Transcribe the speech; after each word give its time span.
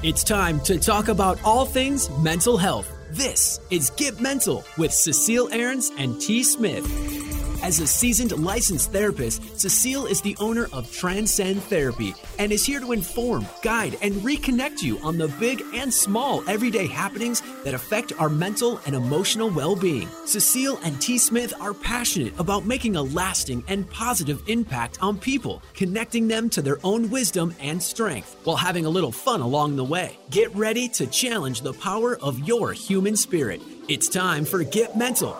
It's 0.00 0.22
time 0.22 0.60
to 0.60 0.78
talk 0.78 1.08
about 1.08 1.42
all 1.42 1.66
things 1.66 2.08
mental 2.20 2.56
health. 2.56 2.88
This 3.10 3.58
is 3.68 3.90
Get 3.90 4.20
Mental 4.20 4.64
with 4.76 4.92
Cecile 4.92 5.52
Ahrens 5.52 5.90
and 5.98 6.20
T. 6.20 6.44
Smith. 6.44 7.27
As 7.60 7.80
a 7.80 7.86
seasoned 7.86 8.32
licensed 8.32 8.92
therapist, 8.92 9.58
Cecile 9.58 10.06
is 10.06 10.20
the 10.20 10.36
owner 10.38 10.68
of 10.72 10.92
Transcend 10.92 11.60
Therapy 11.64 12.14
and 12.38 12.52
is 12.52 12.64
here 12.64 12.78
to 12.78 12.92
inform, 12.92 13.46
guide, 13.62 13.98
and 14.00 14.14
reconnect 14.14 14.80
you 14.80 14.98
on 15.00 15.18
the 15.18 15.26
big 15.40 15.62
and 15.74 15.92
small 15.92 16.48
everyday 16.48 16.86
happenings 16.86 17.42
that 17.64 17.74
affect 17.74 18.12
our 18.18 18.28
mental 18.28 18.80
and 18.86 18.94
emotional 18.94 19.50
well 19.50 19.74
being. 19.74 20.08
Cecile 20.24 20.78
and 20.84 21.00
T. 21.02 21.18
Smith 21.18 21.52
are 21.60 21.74
passionate 21.74 22.32
about 22.38 22.64
making 22.64 22.94
a 22.94 23.02
lasting 23.02 23.64
and 23.66 23.90
positive 23.90 24.40
impact 24.46 25.02
on 25.02 25.18
people, 25.18 25.60
connecting 25.74 26.28
them 26.28 26.48
to 26.50 26.62
their 26.62 26.78
own 26.84 27.10
wisdom 27.10 27.54
and 27.60 27.82
strength 27.82 28.36
while 28.44 28.56
having 28.56 28.86
a 28.86 28.90
little 28.90 29.12
fun 29.12 29.40
along 29.40 29.74
the 29.74 29.84
way. 29.84 30.16
Get 30.30 30.54
ready 30.54 30.88
to 30.90 31.06
challenge 31.08 31.62
the 31.62 31.74
power 31.74 32.16
of 32.18 32.38
your 32.46 32.72
human 32.72 33.16
spirit. 33.16 33.60
It's 33.88 34.08
time 34.08 34.44
for 34.44 34.62
Get 34.62 34.96
Mental. 34.96 35.38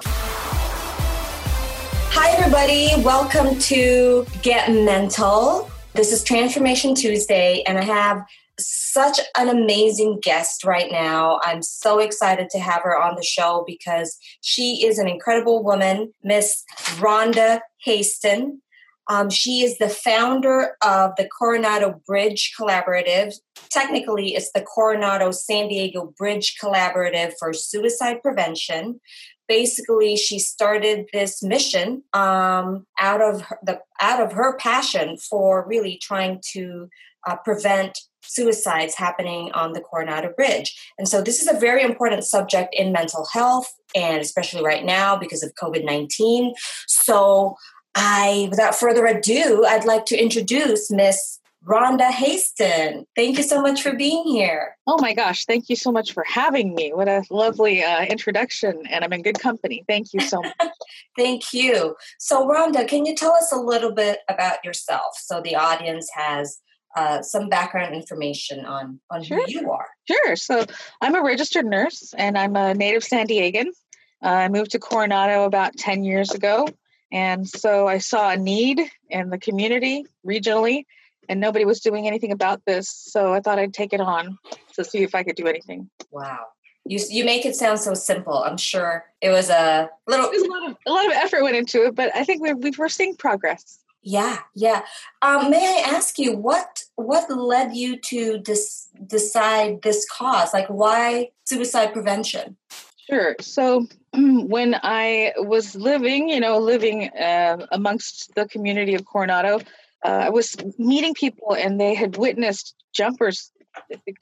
Hi, 2.10 2.30
everybody. 2.36 2.90
Welcome 3.02 3.58
to 3.60 4.26
Get 4.42 4.72
Mental. 4.72 5.70
This 5.92 6.10
is 6.10 6.24
Transformation 6.24 6.94
Tuesday, 6.94 7.62
and 7.66 7.78
I 7.78 7.84
have 7.84 8.24
such 8.58 9.20
an 9.36 9.48
amazing 9.48 10.18
guest 10.20 10.64
right 10.64 10.90
now. 10.90 11.38
I'm 11.44 11.62
so 11.62 12.00
excited 12.00 12.48
to 12.50 12.58
have 12.58 12.82
her 12.82 13.00
on 13.00 13.14
the 13.14 13.22
show 13.22 13.62
because 13.66 14.18
she 14.40 14.86
is 14.86 14.98
an 14.98 15.06
incredible 15.06 15.62
woman, 15.62 16.12
Miss 16.24 16.64
Rhonda 16.96 17.60
Haston. 17.86 18.58
Um, 19.08 19.30
she 19.30 19.62
is 19.62 19.78
the 19.78 19.88
founder 19.88 20.76
of 20.82 21.12
the 21.16 21.28
Coronado 21.28 22.00
Bridge 22.06 22.52
Collaborative. 22.58 23.34
Technically, 23.70 24.34
it's 24.34 24.52
the 24.52 24.62
Coronado 24.62 25.30
San 25.30 25.68
Diego 25.68 26.12
Bridge 26.16 26.56
Collaborative 26.62 27.32
for 27.38 27.52
Suicide 27.52 28.22
Prevention 28.22 29.00
basically 29.48 30.16
she 30.16 30.38
started 30.38 31.08
this 31.12 31.42
mission 31.42 32.02
um, 32.12 32.86
out 33.00 33.22
of 33.22 33.42
her, 33.42 33.58
the 33.62 33.80
out 34.00 34.22
of 34.22 34.32
her 34.32 34.56
passion 34.58 35.16
for 35.16 35.66
really 35.66 35.98
trying 36.00 36.40
to 36.52 36.88
uh, 37.26 37.36
prevent 37.44 37.98
suicides 38.22 38.94
happening 38.94 39.50
on 39.52 39.72
the 39.72 39.80
Coronado 39.80 40.30
Bridge. 40.36 40.78
And 40.98 41.08
so 41.08 41.22
this 41.22 41.40
is 41.40 41.48
a 41.48 41.58
very 41.58 41.82
important 41.82 42.24
subject 42.24 42.74
in 42.74 42.92
mental 42.92 43.26
health 43.32 43.72
and 43.94 44.20
especially 44.20 44.62
right 44.62 44.84
now 44.84 45.16
because 45.16 45.42
of 45.42 45.54
COVID-19. 45.54 46.52
So 46.86 47.56
I 47.94 48.48
without 48.50 48.74
further 48.74 49.06
ado, 49.06 49.64
I'd 49.66 49.86
like 49.86 50.04
to 50.06 50.16
introduce 50.16 50.90
Miss 50.90 51.37
Rhonda 51.66 52.10
Haston. 52.10 53.04
Thank 53.16 53.36
you 53.36 53.42
so 53.42 53.60
much 53.60 53.82
for 53.82 53.94
being 53.94 54.24
here. 54.24 54.76
Oh 54.86 54.98
my 55.00 55.12
gosh, 55.12 55.44
thank 55.44 55.68
you 55.68 55.76
so 55.76 55.90
much 55.90 56.12
for 56.12 56.24
having 56.26 56.74
me. 56.74 56.92
What 56.92 57.08
a 57.08 57.24
lovely 57.30 57.82
uh, 57.82 58.04
introduction, 58.04 58.82
and 58.90 59.04
I'm 59.04 59.12
in 59.12 59.22
good 59.22 59.40
company. 59.40 59.84
Thank 59.88 60.12
you 60.12 60.20
so 60.20 60.40
much. 60.40 60.54
thank 61.18 61.52
you. 61.52 61.96
So, 62.18 62.48
Rhonda, 62.48 62.86
can 62.86 63.04
you 63.04 63.14
tell 63.14 63.32
us 63.32 63.52
a 63.52 63.58
little 63.58 63.92
bit 63.92 64.20
about 64.28 64.64
yourself 64.64 65.16
so 65.16 65.40
the 65.40 65.56
audience 65.56 66.08
has 66.14 66.58
uh, 66.96 67.22
some 67.22 67.48
background 67.48 67.94
information 67.94 68.64
on, 68.64 69.00
on 69.10 69.24
sure. 69.24 69.44
who 69.44 69.52
you 69.52 69.70
are? 69.70 69.88
Sure. 70.06 70.36
So, 70.36 70.64
I'm 71.00 71.16
a 71.16 71.22
registered 71.22 71.66
nurse 71.66 72.14
and 72.16 72.38
I'm 72.38 72.54
a 72.56 72.72
native 72.72 73.02
San 73.02 73.26
Diegan. 73.26 73.66
Uh, 74.22 74.28
I 74.28 74.48
moved 74.48 74.72
to 74.72 74.78
Coronado 74.78 75.44
about 75.44 75.76
10 75.76 76.04
years 76.04 76.32
ago. 76.32 76.68
And 77.10 77.48
so 77.48 77.86
I 77.86 77.98
saw 77.98 78.30
a 78.30 78.36
need 78.36 78.82
in 79.08 79.30
the 79.30 79.38
community 79.38 80.04
regionally 80.26 80.84
and 81.28 81.40
nobody 81.40 81.64
was 81.64 81.80
doing 81.80 82.06
anything 82.06 82.32
about 82.32 82.64
this. 82.66 82.88
So 82.88 83.32
I 83.32 83.40
thought 83.40 83.58
I'd 83.58 83.74
take 83.74 83.92
it 83.92 84.00
on 84.00 84.38
to 84.74 84.84
see 84.84 85.02
if 85.02 85.14
I 85.14 85.22
could 85.22 85.36
do 85.36 85.46
anything. 85.46 85.90
Wow. 86.10 86.46
You, 86.84 86.98
you 87.10 87.24
make 87.24 87.44
it 87.44 87.54
sound 87.54 87.80
so 87.80 87.94
simple. 87.94 88.42
I'm 88.42 88.56
sure 88.56 89.04
it 89.20 89.30
was 89.30 89.50
a 89.50 89.90
little 90.06 90.26
a 90.26 90.48
lot 90.48 90.70
of 90.70 90.76
a 90.86 90.90
lot 90.90 91.06
of 91.06 91.12
effort 91.12 91.42
went 91.42 91.56
into 91.56 91.84
it, 91.86 91.94
but 91.94 92.14
I 92.16 92.24
think 92.24 92.40
we're, 92.40 92.56
we 92.56 92.72
were 92.78 92.88
seeing 92.88 93.14
progress. 93.14 93.78
Yeah, 94.02 94.38
yeah. 94.54 94.82
Um, 95.20 95.50
may 95.50 95.82
I 95.84 95.90
ask 95.90 96.18
you 96.18 96.34
what 96.34 96.84
what 96.94 97.30
led 97.30 97.76
you 97.76 97.98
to 97.98 98.38
dis- 98.38 98.88
decide 99.06 99.82
this 99.82 100.08
cause? 100.08 100.54
Like, 100.54 100.68
why 100.68 101.30
suicide 101.44 101.92
prevention? 101.92 102.56
Sure. 103.10 103.36
So 103.40 103.86
when 104.14 104.76
I 104.82 105.32
was 105.36 105.74
living, 105.74 106.28
you 106.28 106.40
know, 106.40 106.58
living 106.58 107.08
uh, 107.10 107.66
amongst 107.72 108.34
the 108.34 108.46
community 108.46 108.94
of 108.94 109.04
Coronado, 109.04 109.60
uh, 110.04 110.08
I 110.26 110.30
was 110.30 110.56
meeting 110.78 111.14
people 111.14 111.54
and 111.54 111.80
they 111.80 111.94
had 111.94 112.16
witnessed 112.16 112.74
jumpers 112.92 113.50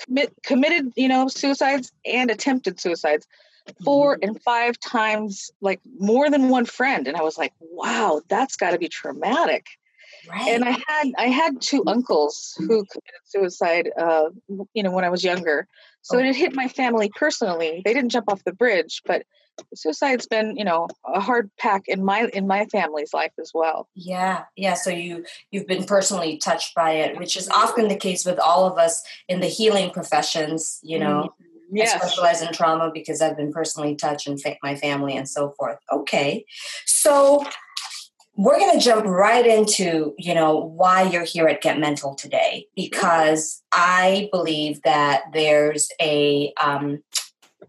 commit, 0.01 0.33
committed, 0.43 0.93
you 0.97 1.09
know, 1.09 1.29
suicides 1.29 1.93
and 2.05 2.31
attempted 2.31 2.81
suicides 2.81 3.27
four 3.85 4.17
mm-hmm. 4.17 4.29
and 4.29 4.43
five 4.43 4.79
times, 4.81 5.51
like 5.61 5.81
more 5.99 6.31
than 6.31 6.49
one 6.49 6.65
friend. 6.65 7.07
And 7.07 7.17
I 7.17 7.23
was 7.23 7.39
like, 7.39 7.53
wow, 7.61 8.23
that's 8.29 8.57
got 8.57 8.71
to 8.71 8.79
be 8.79 8.89
traumatic. 8.89 9.67
Right. 10.29 10.49
And 10.49 10.65
I 10.65 10.71
had 10.71 11.13
I 11.19 11.27
had 11.27 11.61
two 11.61 11.85
uncles 11.87 12.55
who 12.59 12.67
committed 12.67 13.21
suicide, 13.25 13.91
uh, 13.99 14.31
you 14.75 14.83
know, 14.83 14.91
when 14.91 15.05
I 15.05 15.11
was 15.11 15.23
younger. 15.23 15.69
So 16.03 16.19
oh. 16.19 16.21
it 16.21 16.35
hit 16.35 16.55
my 16.55 16.69
family 16.69 17.11
personally. 17.15 17.83
They 17.85 17.95
didn't 17.95 18.11
jump 18.11 18.27
off 18.29 18.43
the 18.45 18.53
bridge, 18.53 19.03
but 19.05 19.25
suicide's 19.75 20.27
been 20.27 20.57
you 20.57 20.65
know 20.65 20.89
a 21.07 21.21
hard 21.21 21.51
pack 21.59 21.85
in 21.89 22.05
my 22.05 22.29
in 22.33 22.47
my 22.47 22.65
family's 22.67 23.13
life 23.13 23.33
as 23.41 23.53
well 23.55 23.89
yeah 23.95 24.45
yeah 24.57 24.75
so 24.75 24.91
you 24.91 25.25
you've 25.51 25.67
been 25.67 25.85
personally 25.85 26.37
touched 26.39 26.75
by 26.75 26.93
it 26.93 27.19
which 27.19 27.37
is 27.37 27.49
often 27.51 27.89
the 27.89 27.97
case 27.97 28.25
with 28.25 28.39
all 28.39 28.67
of 28.67 28.79
us 28.79 29.03
in 29.29 29.41
the 29.41 29.47
healing 29.47 29.91
professions 29.91 30.79
you 30.83 30.99
know 30.99 31.33
mm-hmm. 31.41 31.77
yes. 31.77 31.95
I 31.95 31.99
specialize 31.99 32.43
in 32.43 32.53
trauma 32.53 32.91
because 32.93 33.21
I've 33.21 33.37
been 33.37 33.53
personally 33.53 33.95
touched 33.95 34.27
and 34.27 34.41
fa- 34.41 34.57
my 34.63 34.77
family 34.77 35.17
and 35.17 35.29
so 35.29 35.51
forth. 35.59 35.79
Okay, 35.93 36.45
so 36.85 37.45
we're 38.37 38.59
going 38.59 38.79
to 38.79 38.85
jump 38.85 39.07
right 39.07 39.47
into 39.47 40.15
you 40.19 40.35
know 40.35 40.57
why 40.57 41.03
you're 41.03 41.25
here 41.25 41.49
at 41.49 41.63
Get 41.63 41.79
Mental 41.79 42.15
today 42.15 42.67
because 42.77 43.63
I 43.73 44.29
believe 44.31 44.83
that 44.83 45.25
there's 45.33 45.89
a 46.01 46.53
um, 46.63 47.03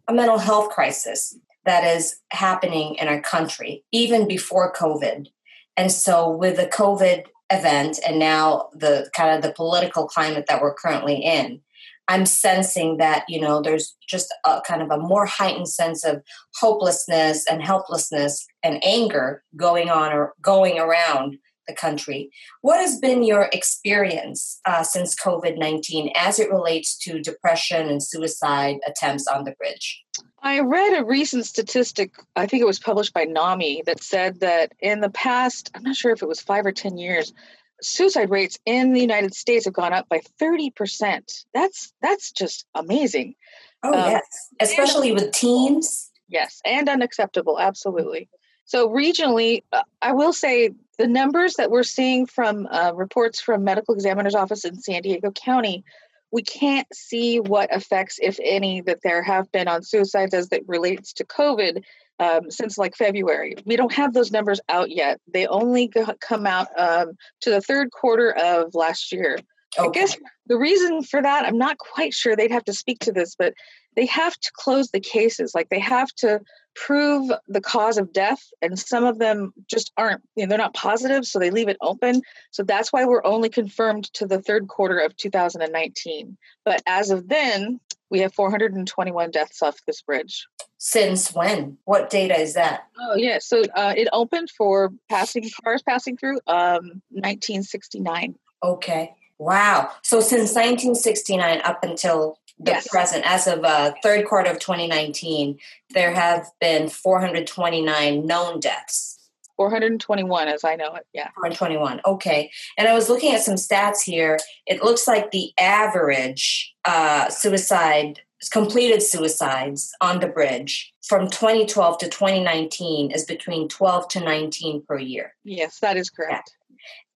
a 0.07 0.13
mental 0.13 0.37
health 0.37 0.69
crisis 0.69 1.35
that 1.67 1.83
is 1.83 2.19
happening 2.31 2.95
in 2.95 3.07
our 3.07 3.21
country, 3.21 3.83
even 3.91 4.27
before 4.27 4.73
COVID. 4.73 5.27
And 5.75 5.91
so, 5.91 6.29
with 6.29 6.57
the 6.57 6.65
COVID 6.65 7.25
event 7.51 7.99
and 8.05 8.17
now 8.17 8.69
the 8.73 9.09
kind 9.15 9.35
of 9.35 9.43
the 9.43 9.53
political 9.53 10.07
climate 10.07 10.45
that 10.47 10.61
we're 10.61 10.73
currently 10.73 11.17
in, 11.17 11.61
I'm 12.07 12.25
sensing 12.25 12.97
that, 12.97 13.25
you 13.27 13.39
know, 13.39 13.61
there's 13.61 13.95
just 14.07 14.33
a 14.45 14.61
kind 14.65 14.81
of 14.81 14.91
a 14.91 14.97
more 14.97 15.25
heightened 15.25 15.69
sense 15.69 16.05
of 16.05 16.23
hopelessness 16.55 17.45
and 17.49 17.61
helplessness 17.61 18.47
and 18.63 18.83
anger 18.83 19.43
going 19.55 19.89
on 19.89 20.13
or 20.13 20.33
going 20.41 20.79
around 20.79 21.37
the 21.67 21.75
country. 21.75 22.29
What 22.61 22.79
has 22.79 22.97
been 22.97 23.23
your 23.23 23.49
experience 23.51 24.61
uh, 24.65 24.83
since 24.83 25.21
COVID 25.21 25.57
19 25.57 26.13
as 26.15 26.39
it 26.39 26.49
relates 26.49 26.97
to 26.99 27.21
depression 27.21 27.89
and 27.89 28.01
suicide 28.01 28.77
attempts 28.87 29.27
on 29.27 29.43
the 29.43 29.51
bridge? 29.51 30.01
I 30.41 30.59
read 30.59 30.99
a 30.99 31.03
recent 31.03 31.45
statistic, 31.45 32.11
I 32.35 32.45
think 32.45 32.61
it 32.61 32.67
was 32.67 32.79
published 32.79 33.13
by 33.13 33.25
NAMI, 33.25 33.83
that 33.85 34.03
said 34.03 34.39
that 34.41 34.73
in 34.79 35.01
the 35.01 35.09
past, 35.09 35.71
I'm 35.73 35.83
not 35.83 35.95
sure 35.95 36.11
if 36.11 36.21
it 36.21 36.27
was 36.27 36.39
five 36.39 36.65
or 36.65 36.71
10 36.71 36.97
years, 36.97 37.33
suicide 37.81 38.29
rates 38.29 38.57
in 38.65 38.93
the 38.93 39.01
United 39.01 39.33
States 39.33 39.65
have 39.65 39.73
gone 39.73 39.93
up 39.93 40.07
by 40.09 40.21
30%. 40.39 41.45
That's 41.53 41.93
that's 42.01 42.31
just 42.31 42.65
amazing. 42.75 43.35
Oh, 43.83 43.93
um, 43.93 44.11
yes. 44.11 44.49
Especially 44.59 45.11
with 45.11 45.31
teens. 45.31 46.11
Yes, 46.29 46.61
and 46.65 46.89
unacceptable, 46.89 47.59
absolutely. 47.59 48.29
So, 48.65 48.89
regionally, 48.89 49.63
uh, 49.71 49.83
I 50.01 50.11
will 50.11 50.33
say 50.33 50.71
the 50.97 51.07
numbers 51.07 51.53
that 51.53 51.71
we're 51.71 51.83
seeing 51.83 52.25
from 52.25 52.67
uh, 52.69 52.91
reports 52.93 53.39
from 53.39 53.63
medical 53.63 53.93
examiner's 53.93 54.35
office 54.35 54.65
in 54.65 54.75
San 54.75 55.03
Diego 55.03 55.31
County 55.31 55.85
we 56.31 56.41
can't 56.41 56.87
see 56.93 57.39
what 57.39 57.73
effects, 57.73 58.19
if 58.21 58.37
any, 58.43 58.81
that 58.81 58.99
there 59.03 59.23
have 59.23 59.51
been 59.51 59.67
on 59.67 59.83
suicides 59.83 60.33
as 60.33 60.51
it 60.51 60.63
relates 60.67 61.13
to 61.13 61.25
COVID 61.25 61.83
um, 62.19 62.49
since 62.49 62.77
like 62.77 62.95
February. 62.95 63.55
We 63.65 63.75
don't 63.75 63.93
have 63.93 64.13
those 64.13 64.31
numbers 64.31 64.59
out 64.69 64.89
yet. 64.91 65.19
They 65.31 65.47
only 65.47 65.91
come 66.19 66.45
out 66.45 66.67
um, 66.77 67.11
to 67.41 67.49
the 67.49 67.61
third 67.61 67.91
quarter 67.91 68.31
of 68.31 68.73
last 68.75 69.11
year. 69.11 69.37
Okay. 69.77 69.87
I 69.87 69.91
guess 69.91 70.17
the 70.47 70.57
reason 70.57 71.03
for 71.03 71.21
that, 71.21 71.45
I'm 71.45 71.57
not 71.57 71.77
quite 71.77 72.13
sure. 72.13 72.35
They'd 72.35 72.51
have 72.51 72.65
to 72.65 72.73
speak 72.73 72.99
to 72.99 73.11
this, 73.11 73.35
but 73.37 73.53
they 73.97 74.05
have 74.05 74.37
to 74.39 74.51
close 74.53 74.91
the 74.91 74.99
cases. 74.99 75.53
Like 75.53 75.69
they 75.69 75.79
have 75.79 76.13
to 76.17 76.39
prove 76.75 77.31
the 77.47 77.59
cause 77.59 77.97
of 77.97 78.13
death, 78.13 78.39
and 78.61 78.77
some 78.77 79.03
of 79.03 79.17
them 79.17 79.51
just 79.67 79.91
aren't, 79.97 80.21
you 80.35 80.45
know, 80.45 80.49
they're 80.49 80.57
not 80.59 80.75
positive, 80.75 81.25
so 81.25 81.39
they 81.39 81.49
leave 81.49 81.67
it 81.67 81.77
open. 81.81 82.21
So 82.51 82.61
that's 82.61 82.93
why 82.93 83.05
we're 83.05 83.25
only 83.25 83.49
confirmed 83.49 84.13
to 84.13 84.27
the 84.27 84.39
third 84.39 84.67
quarter 84.67 84.99
of 84.99 85.17
2019. 85.17 86.37
But 86.63 86.83
as 86.85 87.09
of 87.09 87.27
then, 87.27 87.79
we 88.11 88.19
have 88.19 88.33
421 88.35 89.31
deaths 89.31 89.63
off 89.63 89.79
this 89.87 90.03
bridge. 90.03 90.45
Since 90.77 91.33
when? 91.33 91.79
What 91.85 92.11
data 92.11 92.39
is 92.39 92.53
that? 92.53 92.83
Oh, 93.01 93.15
yeah. 93.15 93.39
So 93.41 93.63
uh, 93.75 93.95
it 93.97 94.07
opened 94.13 94.51
for 94.51 94.91
passing 95.09 95.49
cars 95.63 95.81
passing 95.81 96.17
through 96.17 96.37
um, 96.45 97.01
1969. 97.09 98.35
Okay. 98.63 99.15
Wow. 99.39 99.91
So 100.03 100.19
since 100.19 100.53
1969 100.53 101.61
up 101.63 101.83
until 101.83 102.37
the 102.59 102.71
yes. 102.71 102.87
present, 102.87 103.23
as 103.25 103.47
of 103.47 103.63
uh, 103.63 103.93
third 104.01 104.25
quarter 104.25 104.49
of 104.49 104.59
2019, 104.59 105.57
there 105.91 106.13
have 106.13 106.49
been 106.59 106.89
429 106.89 108.25
known 108.25 108.59
deaths. 108.59 109.17
421 109.57 110.47
as 110.47 110.63
I 110.63 110.75
know 110.75 110.93
it. 110.95 111.05
Yeah. 111.13 111.29
421. 111.35 112.01
Okay. 112.05 112.51
And 112.77 112.87
I 112.87 112.93
was 112.93 113.09
looking 113.09 113.33
at 113.33 113.41
some 113.41 113.55
stats 113.55 114.01
here. 114.03 114.37
It 114.67 114.83
looks 114.83 115.07
like 115.07 115.31
the 115.31 115.51
average 115.59 116.73
uh, 116.85 117.29
suicide, 117.29 118.21
completed 118.51 119.01
suicides 119.01 119.91
on 119.99 120.19
the 120.19 120.27
bridge 120.27 120.93
from 121.03 121.27
2012 121.27 121.97
to 121.99 122.05
2019 122.07 123.11
is 123.11 123.25
between 123.25 123.67
12 123.67 124.07
to 124.09 124.19
19 124.19 124.83
per 124.87 124.99
year. 124.99 125.33
Yes, 125.43 125.79
that 125.79 125.97
is 125.97 126.09
correct. 126.09 126.51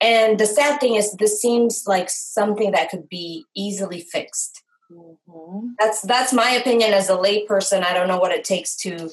And 0.02 0.40
the 0.40 0.48
sad 0.48 0.80
thing 0.80 0.96
is, 0.96 1.14
this 1.14 1.40
seems 1.40 1.84
like 1.86 2.10
something 2.10 2.72
that 2.72 2.90
could 2.90 3.08
be 3.08 3.46
easily 3.56 4.02
fixed. 4.02 4.61
Mm-hmm. 4.92 5.68
That's 5.80 6.02
that's 6.02 6.34
my 6.34 6.52
opinion 6.52 6.94
as 6.94 7.10
a 7.10 7.16
layperson. 7.16 7.84
I 7.84 7.94
don't 7.94 8.08
know 8.08 8.20
what 8.20 8.32
it 8.32 8.44
takes 8.44 8.76
to 8.78 9.10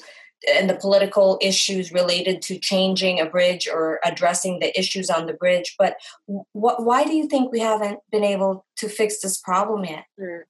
and 0.47 0.69
the 0.69 0.75
political 0.75 1.37
issues 1.41 1.91
related 1.91 2.41
to 2.43 2.57
changing 2.57 3.19
a 3.19 3.25
bridge 3.25 3.67
or 3.67 3.99
addressing 4.05 4.59
the 4.59 4.77
issues 4.79 5.09
on 5.09 5.25
the 5.25 5.33
bridge. 5.33 5.75
But 5.77 5.97
wh- 6.27 6.79
why 6.79 7.03
do 7.03 7.13
you 7.13 7.27
think 7.27 7.51
we 7.51 7.59
haven't 7.59 7.99
been 8.11 8.23
able 8.23 8.65
to 8.77 8.87
fix 8.87 9.19
this 9.21 9.37
problem 9.37 9.85
yet? 9.85 10.05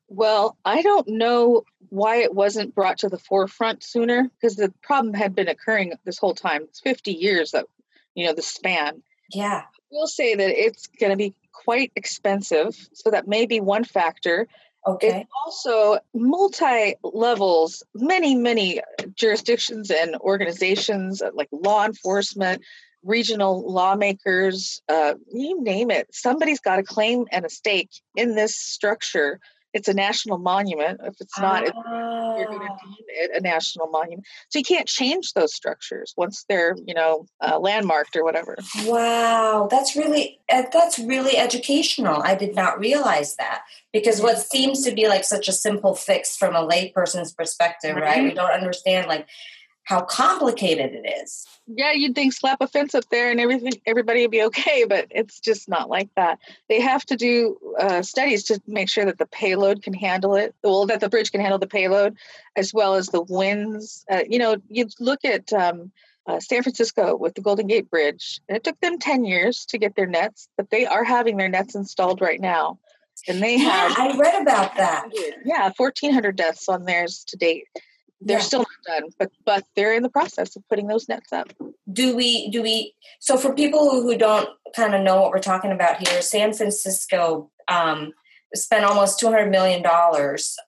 Well, 0.07 0.57
I 0.63 0.81
don't 0.81 1.07
know 1.07 1.63
why 1.89 2.17
it 2.17 2.35
wasn't 2.35 2.75
brought 2.75 2.99
to 2.99 3.09
the 3.09 3.17
forefront 3.17 3.83
sooner 3.83 4.29
because 4.39 4.57
the 4.57 4.73
problem 4.83 5.13
had 5.13 5.33
been 5.33 5.47
occurring 5.47 5.93
this 6.05 6.19
whole 6.19 6.35
time. 6.35 6.63
It's 6.63 6.81
50 6.81 7.11
years 7.11 7.51
that, 7.51 7.65
you 8.13 8.27
know, 8.27 8.33
the 8.33 8.41
span. 8.41 9.01
Yeah. 9.33 9.63
We'll 9.91 10.07
say 10.07 10.35
that 10.35 10.49
it's 10.49 10.87
going 10.99 11.11
to 11.11 11.17
be 11.17 11.33
quite 11.51 11.91
expensive. 11.95 12.75
So 12.93 13.09
that 13.09 13.27
may 13.27 13.47
be 13.47 13.59
one 13.59 13.83
factor. 13.83 14.47
Okay. 14.87 15.21
It's 15.21 15.29
also 15.45 15.99
multi 16.13 16.95
levels, 17.03 17.83
many, 17.93 18.35
many 18.35 18.81
jurisdictions 19.15 19.91
and 19.91 20.15
organizations 20.17 21.21
uh, 21.21 21.31
like 21.33 21.49
law 21.51 21.85
enforcement, 21.85 22.63
regional 23.03 23.71
lawmakers, 23.71 24.81
uh, 24.89 25.15
you 25.31 25.61
name 25.61 25.91
it. 25.91 26.07
Somebody's 26.11 26.59
got 26.59 26.79
a 26.79 26.83
claim 26.83 27.25
and 27.31 27.45
a 27.45 27.49
stake 27.49 27.91
in 28.15 28.35
this 28.35 28.55
structure 28.55 29.39
it's 29.74 29.88
a 29.88 29.94
national 29.94 30.38
monument. 30.38 31.00
If 31.04 31.16
it's 31.19 31.38
not, 31.39 31.63
oh. 31.63 32.38
you're 32.38 32.48
going 32.48 32.60
to 32.60 32.68
deem 32.68 33.06
it 33.07 33.31
a 33.36 33.42
national 33.42 33.88
monument. 33.88 34.25
So 34.50 34.60
you 34.60 34.66
can't 34.66 34.88
change 34.88 35.33
those 35.33 35.54
structures 35.54 36.13
once 36.18 36.45
they're, 36.50 36.75
you 36.86 36.94
know, 36.94 37.25
uh, 37.42 37.60
landmarked 37.60 38.16
or 38.16 38.24
whatever. 38.24 38.57
Wow, 38.86 39.68
that's 39.69 39.95
really 39.95 40.39
uh, 40.51 40.63
that's 40.71 40.98
really 40.98 41.38
educational. 41.38 42.21
I 42.24 42.36
did 42.36 42.56
not 42.56 42.80
realize 42.80 43.36
that 43.36 43.63
because 43.94 44.21
what 44.21 44.39
seems 44.39 44.83
to 44.86 44.92
be 44.92 45.07
like 45.07 45.24
such 45.24 45.48
a 45.48 45.54
simple 45.54 45.95
fix 45.95 46.36
from 46.36 46.56
a 46.56 46.68
layperson's 46.68 47.33
perspective, 47.33 47.95
right? 47.95 48.04
right? 48.04 48.24
We 48.24 48.33
don't 48.33 48.51
understand 48.51 49.07
like 49.07 49.27
how 49.89 50.01
complicated 50.01 50.94
it 50.94 51.24
is. 51.24 51.47
Yeah, 51.65 51.94
you'd 51.94 52.13
think 52.13 52.33
slap 52.33 52.62
a 52.62 52.68
fence 52.68 52.94
up 52.94 53.06
there 53.09 53.31
and 53.31 53.39
everything, 53.39 53.74
everybody 53.88 54.21
would 54.21 54.30
be 54.30 54.44
okay, 54.44 54.86
but 54.88 55.07
it's 55.09 55.39
just 55.39 55.68
not 55.68 55.89
like 55.89 56.09
that. 56.15 56.38
They 56.68 56.80
have 56.80 57.03
to 57.07 57.15
do 57.15 57.57
uh, 57.80 58.03
studies 58.03 58.44
to 58.45 58.62
make 58.68 58.88
sure 58.88 59.06
that 59.06 59.18
the 59.18 59.25
payload 59.25 59.81
can 59.81 59.95
handle 59.95 60.36
it, 60.36 60.53
well, 60.63 60.86
that 60.86 61.00
the 61.00 61.09
bridge 61.09 61.31
can 61.31 61.41
handle 61.41 61.57
the 61.57 61.65
payload, 61.65 62.15
as 62.56 62.71
well 62.71 62.94
as 62.94 63.07
the 63.07 63.24
winds. 63.24 64.06
Uh, 64.12 64.21
you 64.30 64.38
know, 64.38 64.57
you 64.69 64.88
look 65.00 65.25
at 65.25 65.51
um, 65.53 65.92
uh, 66.27 66.39
San 66.39 66.62
Francisco 66.62 67.15
with 67.15 67.33
the 67.33 67.42
Golden 67.42 67.65
Gate 67.65 67.89
Bridge, 67.89 68.39
and 68.47 68.56
it 68.56 68.63
took 68.63 68.80
them 68.81 69.00
10 69.00 69.25
years 69.25 69.65
to 69.69 69.80
get 69.80 69.95
their 69.95 70.06
nets, 70.06 70.50
but 70.56 70.69
they 70.69 70.85
are 70.85 71.03
having 71.03 71.35
their 71.38 71.50
nets 71.50 71.74
installed 71.74 72.21
right 72.21 72.39
now. 72.39 72.77
And 73.27 73.42
they 73.42 73.57
yeah, 73.57 73.89
have. 73.89 73.97
I 73.97 74.18
read 74.18 74.39
about 74.39 74.77
that. 74.77 75.09
Yeah, 75.44 75.71
1,400 75.75 76.35
deaths 76.35 76.69
on 76.69 76.85
theirs 76.85 77.24
to 77.30 77.38
date 77.38 77.65
they're 78.21 78.38
yeah. 78.38 78.44
still 78.44 78.60
not 78.60 79.01
done 79.01 79.10
but 79.18 79.31
but 79.45 79.63
they're 79.75 79.94
in 79.94 80.04
the 80.04 80.10
process 80.10 80.56
of 80.56 80.68
putting 80.69 80.88
those 80.88 81.07
nets 81.07 81.31
up. 81.31 81.51
Do 81.92 82.16
we 82.16 82.50
do 82.50 82.62
we 82.62 82.94
so 83.19 83.38
for 83.38 83.54
people 83.54 84.01
who 84.01 84.18
don't 84.18 84.50
kind 84.75 84.94
of 84.94 85.01
know 85.01 85.21
what 85.21 85.31
we're 85.31 85.39
talking 85.39 85.71
about 85.71 86.07
here 86.07 86.21
san 86.21 86.54
francisco 86.54 87.50
um, 87.68 88.13
spent 88.56 88.83
almost 88.83 89.21
$200 89.21 89.51
million 89.51 89.86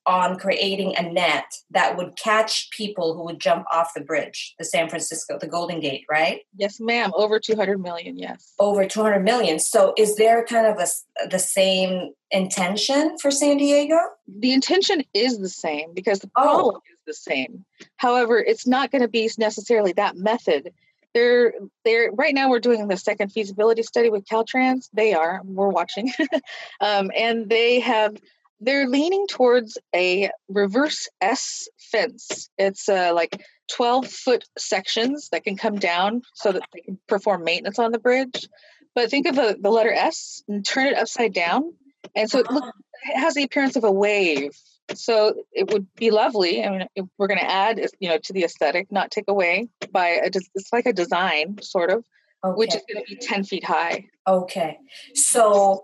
on 0.06 0.38
creating 0.38 0.96
a 0.98 1.02
net 1.02 1.46
that 1.72 1.98
would 1.98 2.16
catch 2.16 2.70
people 2.72 3.16
who 3.16 3.24
would 3.24 3.40
jump 3.40 3.66
off 3.72 3.92
the 3.96 4.02
bridge 4.02 4.54
the 4.60 4.66
san 4.66 4.90
francisco 4.90 5.38
the 5.40 5.48
golden 5.48 5.80
gate 5.80 6.06
right? 6.10 6.42
Yes 6.56 6.80
ma'am 6.80 7.12
over 7.16 7.40
200 7.40 7.80
million 7.80 8.18
yes. 8.18 8.54
Over 8.60 8.86
200 8.86 9.20
million. 9.22 9.60
So 9.60 9.94
is 9.98 10.16
there 10.16 10.46
kind 10.46 10.68
of 10.68 10.78
a, 10.80 11.28
the 11.30 11.40
same 11.40 12.12
intention 12.30 13.18
for 13.20 13.32
san 13.32 13.58
diego? 13.58 13.98
The 14.28 14.54
intention 14.54 15.04
is 15.14 15.40
the 15.40 15.50
same 15.50 15.94
because 15.94 16.20
the 16.20 16.30
oh. 16.38 16.44
problem 16.44 16.76
oh 16.76 16.91
the 17.06 17.14
same. 17.14 17.66
However, 17.98 18.38
it's 18.38 18.68
not 18.68 18.92
going 18.92 19.02
to 19.02 19.08
be 19.08 19.30
necessarily 19.38 19.94
that 19.94 20.16
method. 20.16 20.74
They're 21.14 21.54
they're 21.84 22.12
right 22.12 22.34
now 22.34 22.50
we're 22.50 22.60
doing 22.60 22.88
the 22.88 22.98
second 22.98 23.32
feasibility 23.32 23.84
study 23.84 24.10
with 24.10 24.26
Caltrans. 24.26 24.90
They 24.94 25.14
are 25.14 25.42
we're 25.44 25.68
watching, 25.68 26.12
um, 26.80 27.12
and 27.16 27.50
they 27.50 27.82
have 27.82 28.16
they're 28.62 28.88
leaning 28.88 29.28
towards 29.28 29.78
a 29.94 30.30
reverse 30.48 31.10
S 31.20 31.68
fence. 31.78 32.50
It's 32.58 32.88
uh, 32.88 33.12
like 33.14 33.44
12 33.76 34.08
foot 34.08 34.46
sections 34.58 35.30
that 35.30 35.44
can 35.44 35.58
come 35.58 35.80
down 35.80 36.22
so 36.36 36.52
that 36.52 36.64
they 36.74 36.82
can 36.82 37.00
perform 37.08 37.44
maintenance 37.44 37.80
on 37.80 37.92
the 37.92 38.00
bridge. 38.00 38.48
But 38.94 39.10
think 39.10 39.26
of 39.26 39.38
a, 39.38 39.56
the 39.60 39.70
letter 39.70 39.92
S 39.92 40.44
and 40.48 40.66
turn 40.66 40.88
it 40.88 40.98
upside 40.98 41.34
down. 41.34 41.74
And 42.16 42.30
so 42.30 42.40
it, 42.40 42.52
look, 42.52 42.66
it 43.04 43.18
has 43.18 43.34
the 43.34 43.44
appearance 43.44 43.76
of 43.76 43.84
a 43.84 43.92
wave 43.92 44.52
so 44.94 45.34
it 45.52 45.72
would 45.72 45.88
be 45.96 46.12
lovely. 46.12 46.64
I 46.64 46.70
mean, 46.70 47.10
we're 47.18 47.28
going 47.28 47.40
to 47.40 47.50
add, 47.50 47.80
you 48.00 48.10
know, 48.10 48.18
to 48.18 48.34
the 48.34 48.44
aesthetic, 48.44 48.92
not 48.92 49.12
take 49.12 49.26
away 49.28 49.70
by 49.92 50.08
a, 50.08 50.30
it's 50.56 50.74
like 50.74 50.86
a 50.86 50.94
design 50.94 51.58
sort 51.62 51.92
of, 51.92 52.04
okay. 52.44 52.56
which 52.56 52.76
is 52.76 52.82
going 52.92 53.04
to 53.04 53.16
be 53.16 53.16
10 53.16 53.44
feet 53.44 53.64
high. 53.64 54.06
Okay. 54.28 54.78
So 55.14 55.84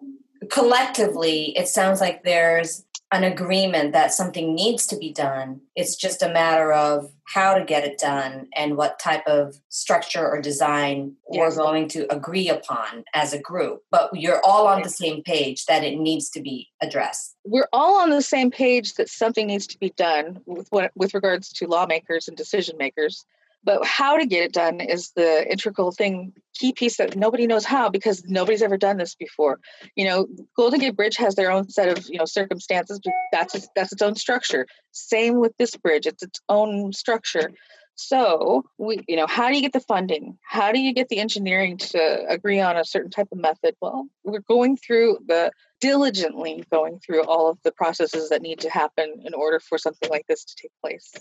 collectively, 0.50 1.58
it 1.58 1.68
sounds 1.68 2.02
like 2.02 2.24
there's 2.24 2.86
an 3.12 3.24
agreement 3.24 3.94
that 3.94 4.14
something 4.14 4.54
needs 4.54 4.86
to 4.88 4.98
be 4.98 5.14
done. 5.14 5.62
It's 5.76 5.96
just 5.96 6.22
a 6.22 6.30
matter 6.30 6.74
of 6.74 7.10
how 7.34 7.54
to 7.54 7.64
get 7.64 7.86
it 7.86 7.98
done 7.98 8.48
and 8.56 8.76
what 8.76 9.00
type 9.00 9.26
of 9.28 9.60
structure 9.70 10.28
or 10.28 10.42
design 10.42 11.14
we're 11.28 11.56
going 11.56 11.88
to 11.90 12.12
agree 12.14 12.50
upon 12.50 13.06
as 13.14 13.34
a 13.34 13.40
group. 13.40 13.82
But 13.92 14.10
you're 14.14 14.42
all 14.46 14.68
on 14.68 14.82
the 14.82 14.90
same 14.90 15.24
page 15.24 15.66
that 15.66 15.84
it 15.84 15.98
needs 15.98 16.30
to 16.32 16.42
be 16.42 16.70
addressed. 16.82 17.36
We're 17.46 17.70
all 17.72 18.02
on 18.02 18.10
the 18.10 18.22
same 18.22 18.52
page 18.52 18.96
that 18.96 19.10
something 19.10 19.48
needs 19.48 19.68
to 19.68 19.80
be 19.80 19.92
done 19.92 20.42
with 20.46 20.68
what, 20.70 20.92
with 20.96 21.14
regards 21.14 21.50
to 21.54 21.68
lawmakers 21.68 22.28
and 22.28 22.36
decision 22.36 22.78
makers. 22.78 23.26
But 23.64 23.86
how 23.86 24.18
to 24.18 24.26
get 24.26 24.44
it 24.44 24.54
done 24.54 24.80
is 24.80 25.12
the 25.16 25.50
integral 25.52 25.92
thing, 25.92 26.34
key 26.54 26.72
piece 26.72 26.98
that 26.98 27.18
nobody 27.18 27.48
knows 27.48 27.66
how 27.66 27.90
because 27.90 28.24
nobody's 28.26 28.62
ever 28.62 28.78
done 28.78 28.98
this 28.98 29.16
before. 29.16 29.60
You 29.96 30.06
know, 30.06 30.28
Golden 30.56 30.80
Gate 30.80 30.96
Bridge 30.96 31.18
has 31.18 31.36
their 31.36 31.52
own 31.52 31.70
set 31.70 31.98
of 31.98 32.08
you 32.10 32.18
know 32.18 32.26
circumstances, 32.26 33.00
that's 33.32 33.68
that's 33.76 33.92
its 33.92 34.02
own 34.02 34.16
structure. 34.16 34.68
Same 34.92 35.40
with 35.40 35.56
this 35.58 35.76
bridge; 35.76 36.06
it's 36.06 36.24
its 36.24 36.40
own 36.48 36.94
structure. 36.94 37.52
So 38.00 38.64
we, 38.78 39.00
you 39.08 39.16
know, 39.16 39.26
how 39.26 39.50
do 39.50 39.56
you 39.56 39.62
get 39.62 39.74
the 39.74 39.80
funding? 39.80 40.38
How 40.48 40.72
do 40.72 40.80
you 40.80 40.94
get 40.94 41.10
the 41.10 41.18
engineering 41.18 41.78
to 41.78 42.26
agree 42.30 42.60
on 42.60 42.78
a 42.78 42.86
certain 42.86 43.10
type 43.10 43.28
of 43.32 43.40
method? 43.40 43.76
Well, 43.82 44.08
we're 44.24 44.42
going 44.48 44.78
through 44.78 45.18
the 45.28 45.52
diligently 45.82 46.64
going 46.72 47.00
through 47.00 47.24
all 47.24 47.50
of 47.50 47.58
the 47.64 47.72
processes 47.72 48.30
that 48.30 48.44
need 48.44 48.60
to 48.60 48.70
happen 48.70 49.22
in 49.26 49.34
order 49.34 49.60
for 49.60 49.80
something 49.80 50.10
like 50.10 50.26
this 50.28 50.46
to 50.46 50.56
take 50.62 50.72
place. 50.82 51.12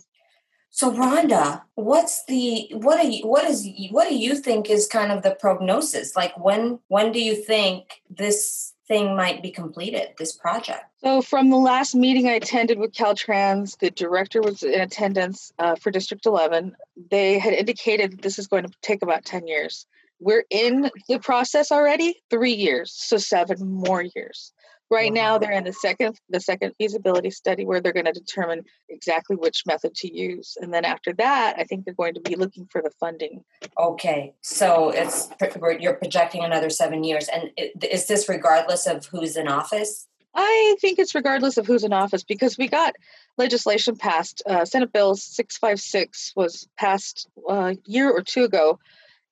So 0.76 0.92
Rhonda, 0.92 1.62
what's 1.74 2.26
the 2.26 2.68
what 2.74 2.98
are 2.98 3.08
you 3.08 3.26
what 3.26 3.44
is 3.44 3.66
what 3.90 4.10
do 4.10 4.14
you 4.14 4.34
think 4.34 4.68
is 4.68 4.86
kind 4.86 5.10
of 5.10 5.22
the 5.22 5.30
prognosis? 5.30 6.14
Like 6.14 6.36
when 6.36 6.80
when 6.88 7.12
do 7.12 7.18
you 7.18 7.34
think 7.34 8.02
this 8.10 8.74
thing 8.86 9.16
might 9.16 9.42
be 9.42 9.50
completed, 9.50 10.10
this 10.18 10.36
project? 10.36 10.84
So 11.02 11.22
from 11.22 11.48
the 11.48 11.56
last 11.56 11.94
meeting 11.94 12.28
I 12.28 12.32
attended 12.32 12.78
with 12.78 12.92
Caltrans, 12.92 13.78
the 13.78 13.90
director 13.90 14.42
was 14.42 14.62
in 14.62 14.78
attendance 14.78 15.50
uh, 15.58 15.76
for 15.76 15.90
District 15.90 16.26
11. 16.26 16.76
They 17.10 17.38
had 17.38 17.54
indicated 17.54 18.20
this 18.20 18.38
is 18.38 18.46
going 18.46 18.64
to 18.64 18.72
take 18.82 19.00
about 19.00 19.24
10 19.24 19.46
years. 19.46 19.86
We're 20.20 20.44
in 20.50 20.90
the 21.08 21.18
process 21.20 21.72
already, 21.72 22.20
three 22.28 22.52
years, 22.52 22.92
so 22.92 23.16
seven 23.16 23.66
more 23.66 24.02
years. 24.14 24.52
Right 24.90 25.12
now, 25.12 25.38
they're 25.38 25.52
in 25.52 25.64
the 25.64 25.72
second 25.72 26.18
the 26.28 26.40
second 26.40 26.74
feasibility 26.78 27.30
study 27.30 27.64
where 27.64 27.80
they're 27.80 27.92
going 27.92 28.06
to 28.06 28.12
determine 28.12 28.62
exactly 28.88 29.34
which 29.34 29.64
method 29.66 29.94
to 29.96 30.14
use, 30.14 30.56
and 30.60 30.72
then 30.72 30.84
after 30.84 31.12
that, 31.14 31.56
I 31.58 31.64
think 31.64 31.84
they're 31.84 31.94
going 31.94 32.14
to 32.14 32.20
be 32.20 32.36
looking 32.36 32.68
for 32.70 32.80
the 32.82 32.90
funding. 33.00 33.42
Okay, 33.78 34.34
so 34.42 34.90
it's 34.90 35.28
you're 35.80 35.94
projecting 35.94 36.44
another 36.44 36.70
seven 36.70 37.02
years, 37.02 37.28
and 37.28 37.50
is 37.82 38.06
this 38.06 38.28
regardless 38.28 38.86
of 38.86 39.06
who's 39.06 39.36
in 39.36 39.48
office? 39.48 40.06
I 40.36 40.76
think 40.80 40.98
it's 40.98 41.14
regardless 41.14 41.56
of 41.56 41.66
who's 41.66 41.82
in 41.82 41.94
office 41.94 42.22
because 42.22 42.58
we 42.58 42.68
got 42.68 42.94
legislation 43.38 43.96
passed. 43.96 44.42
Uh, 44.46 44.66
Senate 44.66 44.92
Bill 44.92 45.16
656 45.16 46.34
was 46.36 46.68
passed 46.76 47.26
uh, 47.48 47.72
a 47.74 47.76
year 47.86 48.10
or 48.10 48.20
two 48.20 48.44
ago 48.44 48.78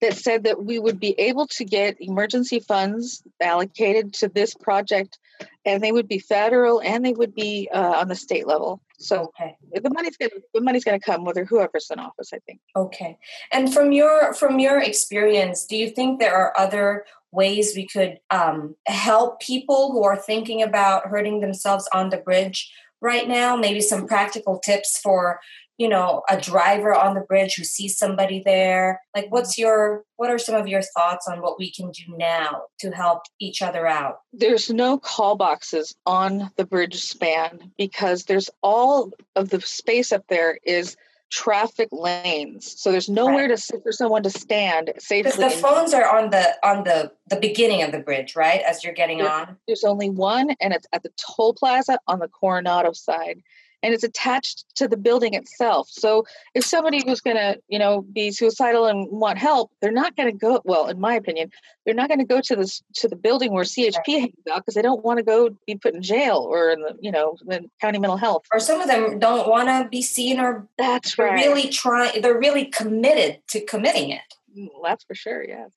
that 0.00 0.16
said 0.16 0.44
that 0.44 0.64
we 0.64 0.78
would 0.78 0.98
be 0.98 1.14
able 1.18 1.46
to 1.48 1.64
get 1.64 1.96
emergency 2.00 2.58
funds 2.58 3.22
allocated 3.40 4.14
to 4.14 4.28
this 4.28 4.54
project 4.54 5.18
and 5.64 5.82
they 5.82 5.92
would 5.92 6.08
be 6.08 6.18
federal 6.18 6.80
and 6.82 7.04
they 7.04 7.12
would 7.12 7.34
be 7.34 7.68
uh, 7.72 7.92
on 7.96 8.08
the 8.08 8.14
state 8.14 8.46
level. 8.46 8.80
So 8.98 9.32
okay. 9.40 9.56
the 9.72 9.90
money's 9.90 10.16
gonna 10.16 10.30
the 10.54 10.60
money's 10.60 10.84
gonna 10.84 11.00
come 11.00 11.24
whether 11.24 11.44
whoever's 11.44 11.90
in 11.90 11.98
office. 11.98 12.32
I 12.32 12.38
think. 12.46 12.60
Okay, 12.76 13.18
and 13.52 13.72
from 13.72 13.92
your 13.92 14.32
from 14.34 14.58
your 14.58 14.80
experience, 14.80 15.66
do 15.66 15.76
you 15.76 15.90
think 15.90 16.20
there 16.20 16.34
are 16.34 16.58
other 16.58 17.04
ways 17.32 17.72
we 17.74 17.86
could 17.86 18.20
um, 18.30 18.76
help 18.86 19.40
people 19.40 19.90
who 19.92 20.04
are 20.04 20.16
thinking 20.16 20.62
about 20.62 21.06
hurting 21.08 21.40
themselves 21.40 21.88
on 21.92 22.10
the 22.10 22.18
bridge 22.18 22.72
right 23.00 23.26
now? 23.26 23.56
Maybe 23.56 23.80
some 23.80 24.06
practical 24.06 24.58
tips 24.60 24.98
for 24.98 25.40
you 25.78 25.88
know 25.88 26.22
a 26.28 26.40
driver 26.40 26.94
on 26.94 27.14
the 27.14 27.20
bridge 27.22 27.54
who 27.56 27.64
sees 27.64 27.98
somebody 27.98 28.42
there? 28.44 29.00
Like 29.14 29.26
what's 29.30 29.54
mm-hmm. 29.54 29.62
your 29.62 30.04
what 30.16 30.30
are 30.30 30.38
some 30.38 30.54
of 30.54 30.68
your 30.68 30.82
thoughts 30.96 31.26
on 31.28 31.40
what 31.40 31.58
we 31.58 31.72
can 31.72 31.90
do 31.90 32.16
now 32.16 32.62
to 32.80 32.90
help 32.90 33.22
each 33.40 33.62
other 33.62 33.86
out? 33.86 34.18
There's 34.32 34.70
no 34.70 34.98
call 34.98 35.36
boxes 35.36 35.94
on 36.06 36.50
the 36.56 36.64
bridge 36.64 37.02
span 37.02 37.72
because 37.76 38.24
there's 38.24 38.50
all 38.62 39.12
of 39.36 39.50
the 39.50 39.60
space 39.60 40.12
up 40.12 40.24
there 40.28 40.58
is 40.64 40.96
traffic 41.34 41.88
lanes. 41.90 42.80
So 42.80 42.92
there's 42.92 43.08
nowhere 43.08 43.48
right. 43.48 43.58
to 43.58 43.80
for 43.80 43.90
someone 43.90 44.22
to 44.22 44.30
stand 44.30 44.92
safely 44.98 45.32
because 45.32 45.54
the 45.54 45.60
phones 45.60 45.92
are 45.92 46.08
on 46.16 46.30
the 46.30 46.54
on 46.62 46.84
the 46.84 47.10
the 47.28 47.36
beginning 47.36 47.82
of 47.82 47.90
the 47.90 47.98
bridge 47.98 48.36
right 48.36 48.60
as 48.62 48.84
you're 48.84 48.92
getting 48.92 49.18
there, 49.18 49.30
on? 49.30 49.56
there's 49.66 49.82
only 49.82 50.10
one 50.10 50.54
and 50.60 50.72
it's 50.72 50.86
at 50.92 51.02
the 51.02 51.10
toll 51.16 51.52
plaza 51.52 51.98
on 52.06 52.20
the 52.20 52.28
coronado 52.28 52.92
side 52.92 53.42
and 53.84 53.92
it's 53.92 54.02
attached 54.02 54.64
to 54.76 54.88
the 54.88 54.96
building 54.96 55.34
itself. 55.34 55.88
So 55.90 56.24
if 56.54 56.64
somebody 56.64 57.02
was 57.06 57.20
going 57.20 57.36
to, 57.36 57.60
you 57.68 57.78
know, 57.78 58.00
be 58.00 58.30
suicidal 58.30 58.86
and 58.86 59.06
want 59.10 59.36
help, 59.36 59.70
they're 59.82 59.92
not 59.92 60.16
going 60.16 60.32
to 60.32 60.36
go. 60.36 60.62
Well, 60.64 60.88
in 60.88 60.98
my 60.98 61.14
opinion, 61.14 61.50
they're 61.84 61.94
not 61.94 62.08
going 62.08 62.18
to 62.18 62.24
go 62.24 62.40
to 62.40 62.56
this 62.56 62.82
to 62.94 63.08
the 63.08 63.16
building 63.16 63.52
where 63.52 63.64
CHP 63.64 64.06
hangs 64.06 64.32
out 64.50 64.64
because 64.64 64.74
they 64.74 64.80
don't 64.80 65.04
want 65.04 65.18
to 65.18 65.22
go 65.22 65.50
be 65.66 65.74
put 65.74 65.94
in 65.94 66.02
jail 66.02 66.38
or 66.38 66.70
in 66.70 66.80
the, 66.80 66.96
you 66.98 67.12
know, 67.12 67.36
the 67.44 67.68
county 67.78 67.98
mental 67.98 68.16
health. 68.16 68.44
Or 68.50 68.58
some 68.58 68.80
of 68.80 68.88
them 68.88 69.18
don't 69.18 69.48
want 69.48 69.68
to 69.68 69.86
be 69.90 70.00
seen, 70.00 70.40
or 70.40 70.66
that's 70.78 71.18
right. 71.18 71.34
really 71.34 71.68
trying. 71.68 72.22
They're 72.22 72.38
really 72.38 72.64
committed 72.64 73.42
to 73.48 73.60
committing 73.66 74.10
it. 74.10 74.22
Mm, 74.58 74.68
that's 74.82 75.04
for 75.04 75.14
sure. 75.14 75.44
Yes. 75.46 75.70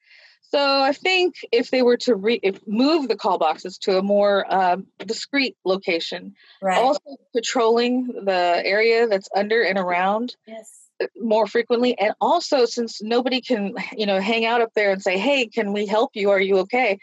So 0.50 0.60
I 0.60 0.94
think 0.94 1.36
if 1.52 1.72
they 1.72 1.82
were 1.82 1.98
to 1.98 2.16
re- 2.16 2.40
if 2.42 2.66
move 2.66 3.10
the 3.10 3.18
call 3.18 3.38
boxes 3.38 3.78
to 3.80 3.98
a 3.98 4.02
more 4.02 4.46
um, 4.54 4.88
discreet 5.06 5.58
location, 5.66 6.36
right. 6.62 6.78
also 6.78 7.18
patrolling 7.36 8.08
the 8.24 8.62
area 8.66 9.08
that's 9.08 9.30
under 9.36 9.62
and 9.62 9.78
around 9.78 10.36
yes. 10.48 10.84
Uh, 11.00 11.06
more 11.22 11.46
frequently, 11.46 11.96
and 12.00 12.16
also 12.20 12.66
since 12.66 13.04
nobody 13.04 13.40
can 13.40 13.76
you 13.96 14.06
know 14.06 14.20
hang 14.20 14.46
out 14.46 14.62
up 14.62 14.72
there 14.74 14.92
and 14.92 15.02
say, 15.02 15.18
"Hey, 15.18 15.46
can 15.46 15.72
we 15.74 15.86
help 15.86 16.12
you? 16.16 16.32
Are 16.32 16.40
you 16.40 16.60
okay?" 16.60 16.98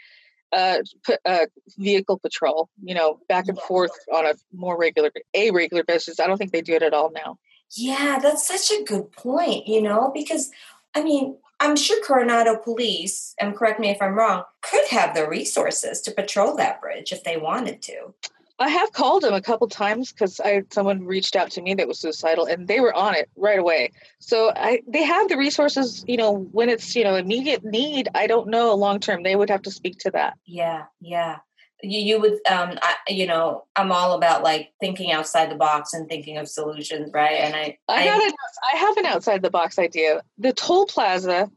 Uh, 0.51 0.79
put 1.05 1.19
uh, 1.25 1.45
vehicle 1.77 2.17
patrol, 2.19 2.69
you 2.83 2.93
know, 2.95 3.19
back 3.29 3.47
and 3.47 3.59
forth 3.59 3.91
on 4.13 4.25
a 4.25 4.33
more 4.53 4.77
regular, 4.77 5.11
a 5.33 5.51
regular 5.51 5.83
basis. 5.83 6.19
I 6.19 6.27
don't 6.27 6.37
think 6.37 6.51
they 6.51 6.61
do 6.61 6.73
it 6.73 6.83
at 6.83 6.93
all 6.93 7.11
now. 7.11 7.37
Yeah, 7.75 8.19
that's 8.21 8.47
such 8.47 8.77
a 8.77 8.83
good 8.83 9.11
point. 9.11 9.67
You 9.67 9.81
know, 9.81 10.11
because 10.13 10.51
I 10.93 11.03
mean, 11.03 11.37
I'm 11.65 11.75
sure 11.75 12.01
Coronado 12.03 12.57
Police, 12.57 13.33
and 13.39 13.55
correct 13.55 13.79
me 13.79 13.89
if 13.89 14.01
I'm 14.01 14.13
wrong, 14.13 14.43
could 14.61 14.85
have 14.89 15.15
the 15.15 15.27
resources 15.27 15.99
to 16.01 16.11
patrol 16.11 16.55
that 16.57 16.79
bridge 16.79 17.11
if 17.11 17.23
they 17.23 17.37
wanted 17.37 17.81
to. 17.83 18.13
I 18.59 18.69
have 18.69 18.93
called 18.93 19.23
them 19.23 19.33
a 19.33 19.41
couple 19.41 19.67
times 19.67 20.11
because 20.11 20.39
I 20.39 20.63
someone 20.71 21.05
reached 21.05 21.35
out 21.35 21.51
to 21.51 21.61
me 21.61 21.73
that 21.73 21.87
was 21.87 21.99
suicidal, 21.99 22.45
and 22.45 22.67
they 22.67 22.79
were 22.79 22.93
on 22.93 23.15
it 23.15 23.29
right 23.35 23.59
away. 23.59 23.91
So 24.19 24.51
I 24.55 24.81
they 24.87 25.03
have 25.03 25.27
the 25.27 25.37
resources. 25.37 26.05
You 26.07 26.17
know, 26.17 26.31
when 26.31 26.69
it's 26.69 26.95
you 26.95 27.03
know 27.03 27.15
immediate 27.15 27.65
need, 27.65 28.09
I 28.15 28.27
don't 28.27 28.47
know 28.47 28.73
long 28.75 28.99
term. 28.99 29.23
They 29.23 29.35
would 29.35 29.49
have 29.49 29.63
to 29.63 29.71
speak 29.71 29.97
to 29.99 30.11
that. 30.11 30.37
Yeah, 30.45 30.83
yeah. 31.01 31.39
You, 31.83 31.99
you 31.99 32.21
would 32.21 32.33
um 32.49 32.79
I, 32.81 32.95
you 33.09 33.27
know 33.27 33.65
i'm 33.75 33.91
all 33.91 34.13
about 34.13 34.43
like 34.43 34.71
thinking 34.79 35.11
outside 35.11 35.51
the 35.51 35.55
box 35.55 35.93
and 35.93 36.07
thinking 36.07 36.37
of 36.37 36.47
solutions 36.47 37.11
right? 37.13 37.39
And 37.39 37.55
i 37.55 37.77
i, 37.87 37.95
I 37.95 38.01
have, 38.01 38.21
an, 38.21 38.31
I 38.73 38.77
have 38.77 38.97
an 38.97 39.05
outside 39.05 39.41
the 39.41 39.49
box 39.49 39.77
idea. 39.77 40.21
The 40.37 40.53
toll 40.53 40.85
plaza 40.85 41.51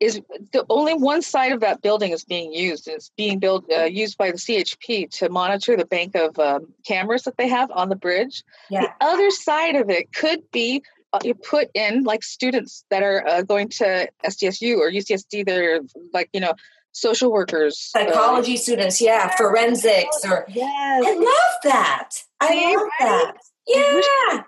is 0.00 0.20
the 0.52 0.64
only 0.68 0.94
one 0.94 1.22
side 1.22 1.52
of 1.52 1.60
that 1.60 1.80
building 1.80 2.12
is 2.12 2.24
being 2.24 2.52
used. 2.52 2.88
It's 2.88 3.10
being 3.16 3.38
built 3.38 3.64
uh, 3.70 3.84
used 3.84 4.18
by 4.18 4.30
the 4.30 4.36
chp 4.36 5.10
to 5.18 5.28
monitor 5.28 5.76
the 5.76 5.84
bank 5.86 6.14
of 6.14 6.38
um, 6.38 6.66
cameras 6.86 7.22
that 7.22 7.36
they 7.36 7.48
have 7.48 7.70
on 7.70 7.88
the 7.88 7.96
bridge. 7.96 8.42
Yeah. 8.70 8.82
the 8.82 9.06
other 9.06 9.30
side 9.30 9.76
of 9.76 9.90
it 9.90 10.12
could 10.12 10.50
be 10.50 10.82
uh, 11.14 11.20
you 11.22 11.32
put 11.32 11.70
in 11.74 12.02
like 12.02 12.24
students 12.24 12.84
that 12.90 13.02
are 13.02 13.26
uh, 13.26 13.42
going 13.42 13.68
to 13.68 14.08
SDSU 14.26 14.78
or 14.78 14.90
UCSD 14.90 15.46
that 15.46 15.58
are 15.58 15.80
like 16.12 16.28
you 16.32 16.40
know 16.40 16.54
social 16.94 17.30
workers, 17.30 17.78
psychology 17.78 18.54
uh, 18.54 18.58
students, 18.58 19.00
yeah, 19.00 19.34
forensics, 19.36 20.24
or 20.24 20.46
yes. 20.48 21.04
I 21.06 21.14
love 21.14 21.60
that. 21.64 22.10
I 22.40 22.54
yeah, 22.54 22.76
love 22.76 22.76
right? 22.76 22.90
that. 23.00 23.34
Yeah. 23.66 24.42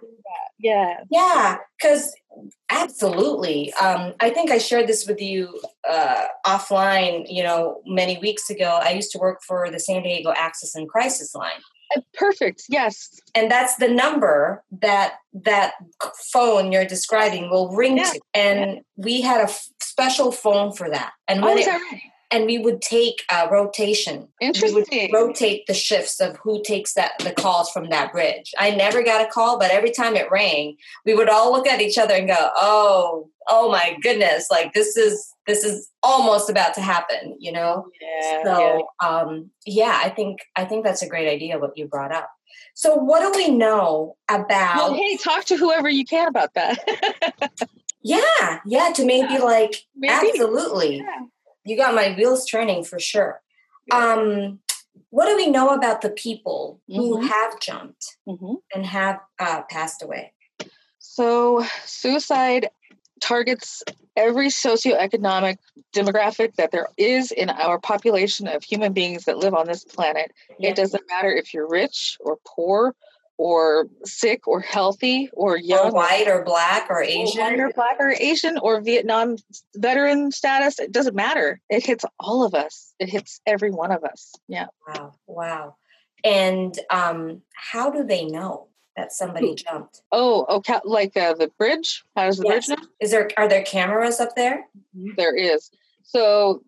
Yeah. 0.58 0.94
Yeah. 1.10 1.56
Because 1.80 2.14
absolutely. 2.70 3.72
Um, 3.74 4.14
I 4.20 4.30
think 4.30 4.50
I 4.50 4.58
shared 4.58 4.86
this 4.86 5.06
with 5.06 5.20
you 5.20 5.60
uh, 5.88 6.24
offline, 6.46 7.26
you 7.28 7.42
know, 7.42 7.82
many 7.86 8.18
weeks 8.18 8.48
ago. 8.50 8.80
I 8.82 8.92
used 8.92 9.10
to 9.12 9.18
work 9.18 9.40
for 9.46 9.70
the 9.70 9.78
San 9.78 10.02
Diego 10.02 10.32
Access 10.36 10.74
and 10.74 10.88
Crisis 10.88 11.34
Line. 11.34 11.60
Uh, 11.94 12.00
perfect. 12.14 12.64
Yes. 12.68 13.20
And 13.34 13.50
that's 13.50 13.76
the 13.76 13.88
number 13.88 14.64
that 14.80 15.14
that 15.44 15.74
phone 16.32 16.72
you're 16.72 16.84
describing 16.84 17.48
will 17.50 17.74
ring 17.74 17.98
yeah. 17.98 18.10
to. 18.10 18.20
And 18.34 18.70
yeah. 18.70 18.80
we 18.96 19.20
had 19.20 19.40
a 19.40 19.44
f- 19.44 19.68
special 19.80 20.32
phone 20.32 20.72
for 20.72 20.90
that. 20.90 21.12
And 21.28 21.42
when 21.42 21.58
oh, 21.58 21.60
it, 21.60 21.66
right? 21.66 22.00
And 22.30 22.46
we 22.46 22.58
would 22.58 22.82
take 22.82 23.22
a 23.30 23.48
rotation. 23.48 24.28
Interesting. 24.40 24.84
We 24.90 25.08
would 25.12 25.18
rotate 25.18 25.66
the 25.66 25.74
shifts 25.74 26.20
of 26.20 26.36
who 26.38 26.62
takes 26.62 26.94
that 26.94 27.12
the 27.20 27.32
calls 27.32 27.70
from 27.70 27.90
that 27.90 28.12
bridge. 28.12 28.52
I 28.58 28.70
never 28.70 29.02
got 29.02 29.26
a 29.26 29.30
call, 29.30 29.58
but 29.58 29.70
every 29.70 29.90
time 29.90 30.16
it 30.16 30.30
rang, 30.30 30.76
we 31.04 31.14
would 31.14 31.28
all 31.28 31.52
look 31.52 31.66
at 31.66 31.80
each 31.80 31.98
other 31.98 32.14
and 32.14 32.28
go, 32.28 32.50
"Oh, 32.56 33.30
oh 33.48 33.70
my 33.70 33.96
goodness! 34.02 34.48
Like 34.50 34.72
this 34.72 34.96
is 34.96 35.32
this 35.46 35.64
is 35.64 35.88
almost 36.02 36.50
about 36.50 36.74
to 36.74 36.80
happen," 36.80 37.36
you 37.38 37.52
know. 37.52 37.86
Yeah. 38.00 38.44
So, 38.44 38.88
yeah. 39.00 39.08
um, 39.08 39.50
yeah, 39.64 40.00
I 40.02 40.08
think 40.08 40.40
I 40.56 40.64
think 40.64 40.84
that's 40.84 41.02
a 41.02 41.08
great 41.08 41.28
idea 41.28 41.58
what 41.58 41.76
you 41.76 41.86
brought 41.86 42.12
up. 42.12 42.30
So, 42.74 42.94
what 42.94 43.20
do 43.20 43.38
we 43.38 43.50
know 43.50 44.16
about? 44.28 44.76
Well, 44.76 44.94
hey, 44.94 45.16
talk 45.16 45.44
to 45.46 45.56
whoever 45.56 45.88
you 45.88 46.04
can 46.04 46.28
about 46.28 46.54
that. 46.54 46.78
yeah, 48.02 48.60
yeah, 48.66 48.92
to 48.96 49.04
maybe 49.04 49.38
like 49.38 49.76
maybe. 49.94 50.30
absolutely. 50.30 50.96
Yeah 50.96 51.26
you 51.66 51.76
got 51.76 51.94
my 51.94 52.14
wheels 52.16 52.46
turning 52.46 52.84
for 52.84 52.98
sure. 52.98 53.42
Um, 53.90 54.60
what 55.10 55.26
do 55.26 55.36
we 55.36 55.50
know 55.50 55.70
about 55.70 56.00
the 56.00 56.10
people 56.10 56.80
mm-hmm. 56.90 57.00
who 57.00 57.20
have 57.26 57.60
jumped 57.60 58.16
mm-hmm. 58.26 58.54
and 58.74 58.86
have 58.86 59.20
uh, 59.38 59.62
passed 59.68 60.02
away? 60.02 60.32
So, 60.98 61.64
suicide 61.84 62.68
targets 63.20 63.82
every 64.16 64.48
socioeconomic 64.48 65.58
demographic 65.94 66.54
that 66.56 66.70
there 66.70 66.88
is 66.96 67.32
in 67.32 67.50
our 67.50 67.78
population 67.78 68.46
of 68.46 68.62
human 68.62 68.92
beings 68.92 69.24
that 69.24 69.38
live 69.38 69.54
on 69.54 69.66
this 69.66 69.84
planet. 69.84 70.32
It 70.58 70.76
doesn't 70.76 71.04
matter 71.08 71.30
if 71.30 71.52
you're 71.54 71.68
rich 71.68 72.16
or 72.20 72.38
poor 72.46 72.94
or 73.38 73.88
sick 74.04 74.46
or 74.48 74.60
healthy 74.60 75.28
or 75.32 75.58
young. 75.58 75.88
or 75.88 75.92
white 75.92 76.26
or 76.26 76.42
black 76.42 76.86
or 76.88 77.02
asian. 77.02 77.60
or, 77.60 77.66
or 77.66 77.72
black 77.72 77.96
or 77.98 78.14
asian 78.18 78.58
or 78.58 78.80
vietnam 78.80 79.36
veteran 79.76 80.30
status 80.30 80.78
it 80.78 80.92
doesn't 80.92 81.14
matter. 81.14 81.60
It 81.68 81.84
hits 81.84 82.04
all 82.18 82.44
of 82.44 82.54
us. 82.54 82.94
It 82.98 83.08
hits 83.08 83.40
every 83.46 83.70
one 83.70 83.90
of 83.90 84.04
us. 84.04 84.32
Yeah. 84.48 84.66
Wow. 84.86 85.14
Wow. 85.26 85.76
And 86.24 86.78
um 86.90 87.42
how 87.54 87.90
do 87.90 88.04
they 88.04 88.24
know 88.24 88.68
that 88.96 89.12
somebody 89.12 89.54
jumped? 89.54 90.02
Oh 90.12 90.46
okay 90.48 90.80
like 90.84 91.16
uh, 91.16 91.34
the 91.34 91.50
bridge? 91.58 92.04
How 92.14 92.26
does 92.26 92.38
the 92.38 92.44
yes. 92.46 92.66
bridge 92.66 92.78
know? 92.78 92.86
Is 93.00 93.10
there 93.10 93.30
are 93.36 93.48
there 93.48 93.62
cameras 93.62 94.20
up 94.20 94.34
there? 94.36 94.66
There 95.16 95.36
is. 95.36 95.70
So 96.02 96.62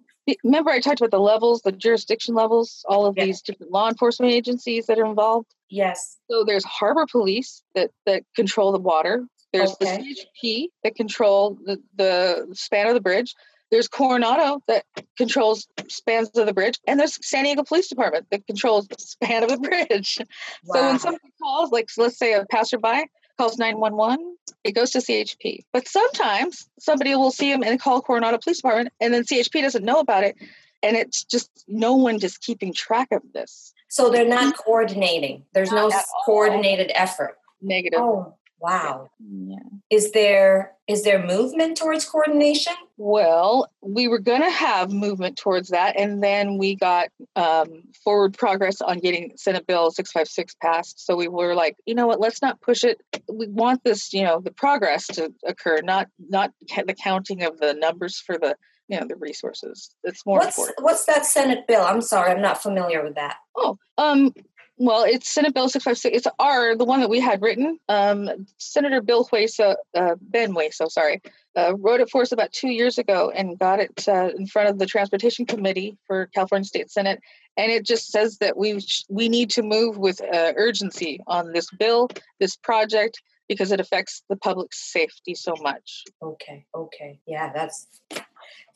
remember 0.44 0.70
I 0.70 0.80
talked 0.80 1.00
about 1.00 1.10
the 1.10 1.20
levels, 1.20 1.62
the 1.62 1.72
jurisdiction 1.72 2.34
levels, 2.34 2.84
all 2.88 3.06
of 3.06 3.14
these 3.14 3.42
different 3.42 3.72
law 3.72 3.88
enforcement 3.88 4.32
agencies 4.32 4.86
that 4.86 4.98
are 4.98 5.06
involved. 5.06 5.54
Yes. 5.70 6.16
So 6.30 6.44
there's 6.44 6.64
harbor 6.64 7.06
police 7.10 7.62
that 7.74 7.90
that 8.06 8.24
control 8.34 8.72
the 8.72 8.78
water. 8.78 9.26
There's 9.52 9.72
okay. 9.72 9.96
the 9.96 10.26
CHP 10.44 10.68
that 10.84 10.94
control 10.94 11.58
the, 11.64 11.78
the 11.96 12.48
span 12.52 12.86
of 12.88 12.94
the 12.94 13.00
bridge. 13.00 13.34
There's 13.70 13.88
Coronado 13.88 14.62
that 14.66 14.84
controls 15.16 15.66
spans 15.88 16.30
of 16.36 16.46
the 16.46 16.54
bridge, 16.54 16.78
and 16.86 16.98
there's 16.98 17.18
San 17.26 17.44
Diego 17.44 17.64
Police 17.64 17.88
Department 17.88 18.26
that 18.30 18.46
controls 18.46 18.88
the 18.88 18.96
span 18.98 19.42
of 19.42 19.50
the 19.50 19.58
bridge. 19.88 20.18
Wow. 20.64 20.74
So 20.74 20.86
when 20.86 20.98
somebody 20.98 21.32
calls, 21.42 21.70
like 21.70 21.88
let's 21.98 22.18
say 22.18 22.32
a 22.32 22.46
passerby 22.46 23.08
calls 23.38 23.56
911, 23.58 24.36
it 24.64 24.72
goes 24.72 24.90
to 24.90 24.98
CHP. 24.98 25.60
But 25.72 25.88
sometimes 25.88 26.68
somebody 26.78 27.14
will 27.14 27.30
see 27.30 27.50
him 27.50 27.62
and 27.62 27.80
call 27.80 28.02
Coronado 28.02 28.38
Police 28.38 28.58
Department, 28.58 28.92
and 29.00 29.14
then 29.14 29.24
CHP 29.24 29.62
doesn't 29.62 29.84
know 29.84 30.00
about 30.00 30.24
it, 30.24 30.36
and 30.82 30.96
it's 30.96 31.24
just 31.24 31.50
no 31.68 31.94
one 31.94 32.18
just 32.18 32.40
keeping 32.40 32.72
track 32.72 33.08
of 33.12 33.22
this. 33.32 33.72
So 33.88 34.10
they're 34.10 34.28
not 34.28 34.56
coordinating. 34.56 35.44
There's 35.54 35.72
not 35.72 35.90
no 35.90 36.00
coordinated 36.26 36.92
effort. 36.94 37.38
Negative. 37.60 37.98
Oh, 38.00 38.34
Wow. 38.60 39.10
Yeah. 39.20 39.56
Is 39.90 40.10
there 40.12 40.72
is 40.88 41.04
there 41.04 41.24
movement 41.24 41.76
towards 41.76 42.04
coordination? 42.04 42.72
Well, 42.96 43.70
we 43.82 44.08
were 44.08 44.18
going 44.18 44.42
to 44.42 44.50
have 44.50 44.90
movement 44.90 45.36
towards 45.36 45.68
that, 45.68 45.98
and 45.98 46.22
then 46.22 46.58
we 46.58 46.74
got 46.74 47.08
um, 47.36 47.82
forward 48.02 48.36
progress 48.36 48.80
on 48.80 48.98
getting 48.98 49.32
Senate 49.36 49.66
Bill 49.66 49.90
656 49.90 50.56
passed. 50.60 51.04
So 51.04 51.14
we 51.14 51.28
were 51.28 51.54
like, 51.54 51.76
you 51.86 51.94
know 51.94 52.06
what? 52.06 52.20
Let's 52.20 52.42
not 52.42 52.60
push 52.60 52.82
it. 52.82 53.00
We 53.32 53.46
want 53.48 53.84
this, 53.84 54.12
you 54.12 54.24
know, 54.24 54.40
the 54.40 54.50
progress 54.50 55.06
to 55.08 55.32
occur, 55.46 55.80
not 55.82 56.08
not 56.28 56.52
the 56.60 56.94
counting 56.94 57.44
of 57.44 57.58
the 57.58 57.74
numbers 57.74 58.18
for 58.18 58.38
the 58.38 58.56
you 58.88 58.98
know 58.98 59.06
the 59.06 59.16
resources. 59.16 59.94
It's 60.02 60.26
more 60.26 60.38
what's, 60.38 60.56
important. 60.58 60.84
What's 60.84 61.04
that 61.04 61.26
Senate 61.26 61.66
bill? 61.68 61.82
I'm 61.82 62.00
sorry, 62.00 62.32
I'm 62.32 62.42
not 62.42 62.62
familiar 62.62 63.04
with 63.04 63.14
that. 63.14 63.36
Oh, 63.56 63.78
um, 63.98 64.32
well, 64.78 65.04
it's 65.04 65.28
Senate 65.28 65.54
Bill 65.54 65.68
656. 65.68 66.16
It's 66.16 66.34
our, 66.38 66.76
the 66.76 66.84
one 66.84 67.00
that 67.00 67.10
we 67.10 67.20
had 67.20 67.42
written. 67.42 67.78
Um, 67.88 68.46
Senator 68.58 69.00
Bill 69.00 69.26
Hueso, 69.26 69.74
uh, 69.94 70.14
Ben 70.20 70.54
Hueso, 70.54 70.90
sorry, 70.90 71.20
uh, 71.56 71.74
wrote 71.76 72.00
it 72.00 72.10
for 72.10 72.22
us 72.22 72.32
about 72.32 72.52
two 72.52 72.70
years 72.70 72.96
ago 72.96 73.30
and 73.34 73.58
got 73.58 73.80
it 73.80 74.08
uh, 74.08 74.30
in 74.36 74.46
front 74.46 74.68
of 74.68 74.78
the 74.78 74.86
Transportation 74.86 75.46
Committee 75.46 75.98
for 76.06 76.26
California 76.26 76.64
State 76.64 76.90
Senate. 76.90 77.20
And 77.56 77.72
it 77.72 77.84
just 77.84 78.12
says 78.12 78.38
that 78.38 78.56
we 78.56 78.80
sh- 78.80 79.04
we 79.08 79.28
need 79.28 79.50
to 79.50 79.62
move 79.62 79.98
with 79.98 80.20
uh, 80.22 80.52
urgency 80.56 81.20
on 81.26 81.52
this 81.52 81.68
bill, 81.70 82.08
this 82.38 82.56
project, 82.56 83.20
because 83.48 83.72
it 83.72 83.80
affects 83.80 84.22
the 84.28 84.36
public 84.36 84.72
safety 84.72 85.34
so 85.34 85.54
much. 85.60 86.04
Okay, 86.22 86.66
okay. 86.74 87.18
Yeah, 87.26 87.52
that's 87.52 87.86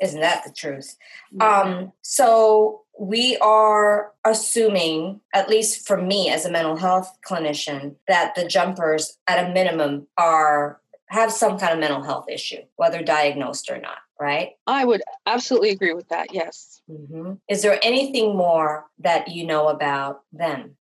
isn't 0.03 0.21
that 0.21 0.45
the 0.45 0.53
truth? 0.53 0.97
Um, 1.41 1.93
so 2.03 2.83
we 2.99 3.39
are 3.39 4.13
assuming, 4.25 5.21
at 5.33 5.49
least 5.49 5.87
for 5.87 5.97
me 5.97 6.29
as 6.29 6.45
a 6.45 6.51
mental 6.51 6.77
health 6.77 7.17
clinician, 7.27 7.95
that 8.09 8.35
the 8.35 8.47
jumpers 8.47 9.19
at 9.29 9.49
a 9.49 9.53
minimum 9.53 10.09
are 10.19 10.81
have 11.07 11.31
some 11.31 11.59
kind 11.59 11.75
of 11.75 11.79
mental 11.79 12.03
health 12.03 12.27
issue, 12.29 12.63
whether 12.77 13.03
diagnosed 13.03 13.71
or 13.71 13.79
not, 13.79 13.99
right? 14.19 14.53
I 14.67 14.85
would 14.85 15.03
absolutely 15.27 15.71
agree 15.71 15.93
with 15.93 16.09
that. 16.09 16.33
Yes. 16.33 16.81
Mm-hmm. 16.91 17.35
Is 17.49 17.63
there 17.63 17.79
anything 17.83 18.35
more 18.35 18.87
that 18.99 19.29
you 19.29 19.47
know 19.47 19.69
about 19.69 20.23
them? 20.33 20.77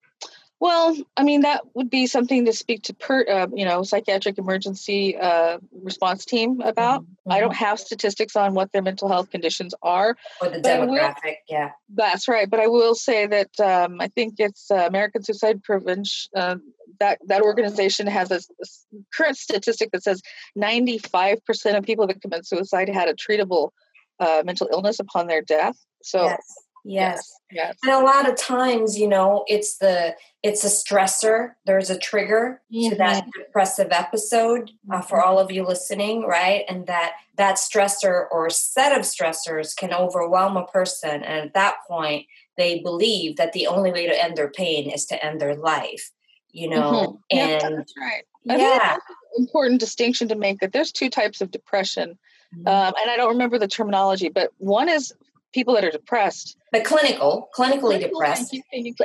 Well, 0.61 0.95
I 1.17 1.23
mean 1.23 1.41
that 1.41 1.63
would 1.73 1.89
be 1.89 2.05
something 2.05 2.45
to 2.45 2.53
speak 2.53 2.83
to 2.83 2.93
per, 2.93 3.25
uh, 3.27 3.47
you 3.51 3.65
know, 3.65 3.81
psychiatric 3.81 4.37
emergency 4.37 5.17
uh, 5.17 5.57
response 5.81 6.23
team 6.23 6.61
about. 6.61 7.01
Mm-hmm. 7.01 7.31
I 7.31 7.39
don't 7.39 7.55
have 7.55 7.79
statistics 7.79 8.35
on 8.35 8.53
what 8.53 8.71
their 8.71 8.83
mental 8.83 9.09
health 9.09 9.31
conditions 9.31 9.73
are. 9.81 10.15
Or 10.39 10.49
the 10.49 10.59
demographic, 10.59 11.15
will, 11.23 11.35
yeah. 11.49 11.71
That's 11.89 12.27
right. 12.27 12.47
But 12.47 12.59
I 12.59 12.67
will 12.67 12.93
say 12.93 13.25
that 13.25 13.59
um, 13.59 13.99
I 13.99 14.09
think 14.09 14.35
it's 14.37 14.69
uh, 14.69 14.85
American 14.87 15.23
Suicide 15.23 15.63
Prevention. 15.63 16.29
Uh, 16.35 16.57
that 16.99 17.17
that 17.25 17.41
organization 17.41 18.05
has 18.05 18.29
a, 18.29 18.35
a, 18.35 18.65
current 19.11 19.37
statistic 19.37 19.89
that 19.93 20.03
says 20.03 20.21
95% 20.55 21.75
of 21.75 21.83
people 21.83 22.05
that 22.05 22.21
commit 22.21 22.45
suicide 22.45 22.87
had 22.87 23.09
a 23.09 23.15
treatable 23.15 23.71
uh, 24.19 24.43
mental 24.45 24.69
illness 24.71 24.99
upon 24.99 25.25
their 25.25 25.41
death. 25.41 25.75
So. 26.03 26.25
Yes 26.25 26.67
Yes. 26.83 27.31
yes. 27.51 27.77
And 27.83 27.91
a 27.91 27.99
lot 27.99 28.27
of 28.27 28.35
times, 28.35 28.97
you 28.97 29.07
know, 29.07 29.45
it's 29.47 29.77
the 29.77 30.15
it's 30.43 30.63
a 30.63 30.67
stressor. 30.67 31.51
There's 31.65 31.89
a 31.89 31.97
trigger 31.97 32.61
mm-hmm. 32.73 32.89
to 32.89 32.95
that 32.97 33.23
mm-hmm. 33.23 33.41
depressive 33.41 33.89
episode 33.91 34.71
uh, 34.91 35.01
for 35.01 35.19
mm-hmm. 35.19 35.29
all 35.29 35.39
of 35.39 35.51
you 35.51 35.65
listening, 35.65 36.23
right? 36.23 36.63
And 36.67 36.87
that 36.87 37.13
that 37.37 37.55
stressor 37.55 38.25
or 38.31 38.49
set 38.49 38.97
of 38.97 39.03
stressors 39.03 39.75
can 39.75 39.93
overwhelm 39.93 40.57
a 40.57 40.65
person, 40.65 41.23
and 41.23 41.45
at 41.47 41.53
that 41.53 41.75
point, 41.87 42.25
they 42.57 42.79
believe 42.79 43.37
that 43.37 43.53
the 43.53 43.67
only 43.67 43.91
way 43.91 44.07
to 44.07 44.23
end 44.23 44.35
their 44.35 44.49
pain 44.49 44.89
is 44.89 45.05
to 45.07 45.23
end 45.23 45.39
their 45.39 45.55
life. 45.55 46.11
You 46.51 46.69
know, 46.69 47.19
mm-hmm. 47.31 47.37
and 47.37 47.61
yeah, 47.61 47.69
that's 47.69 47.93
right. 47.97 48.23
I 48.49 48.57
yeah. 48.57 48.97
important 49.37 49.79
distinction 49.79 50.27
to 50.29 50.35
make 50.35 50.59
that 50.59 50.73
there's 50.73 50.91
two 50.91 51.09
types 51.09 51.41
of 51.41 51.51
depression. 51.51 52.17
Mm-hmm. 52.55 52.67
Um, 52.67 52.93
and 53.01 53.09
I 53.09 53.15
don't 53.17 53.29
remember 53.29 53.57
the 53.57 53.67
terminology, 53.67 54.29
but 54.29 54.51
one 54.57 54.89
is 54.89 55.13
people 55.53 55.73
that 55.75 55.83
are 55.83 55.91
depressed. 55.91 56.57
But 56.71 56.85
clinical, 56.85 57.49
clinically 57.57 57.81
clinical 57.81 58.09
depressed. 58.09 58.57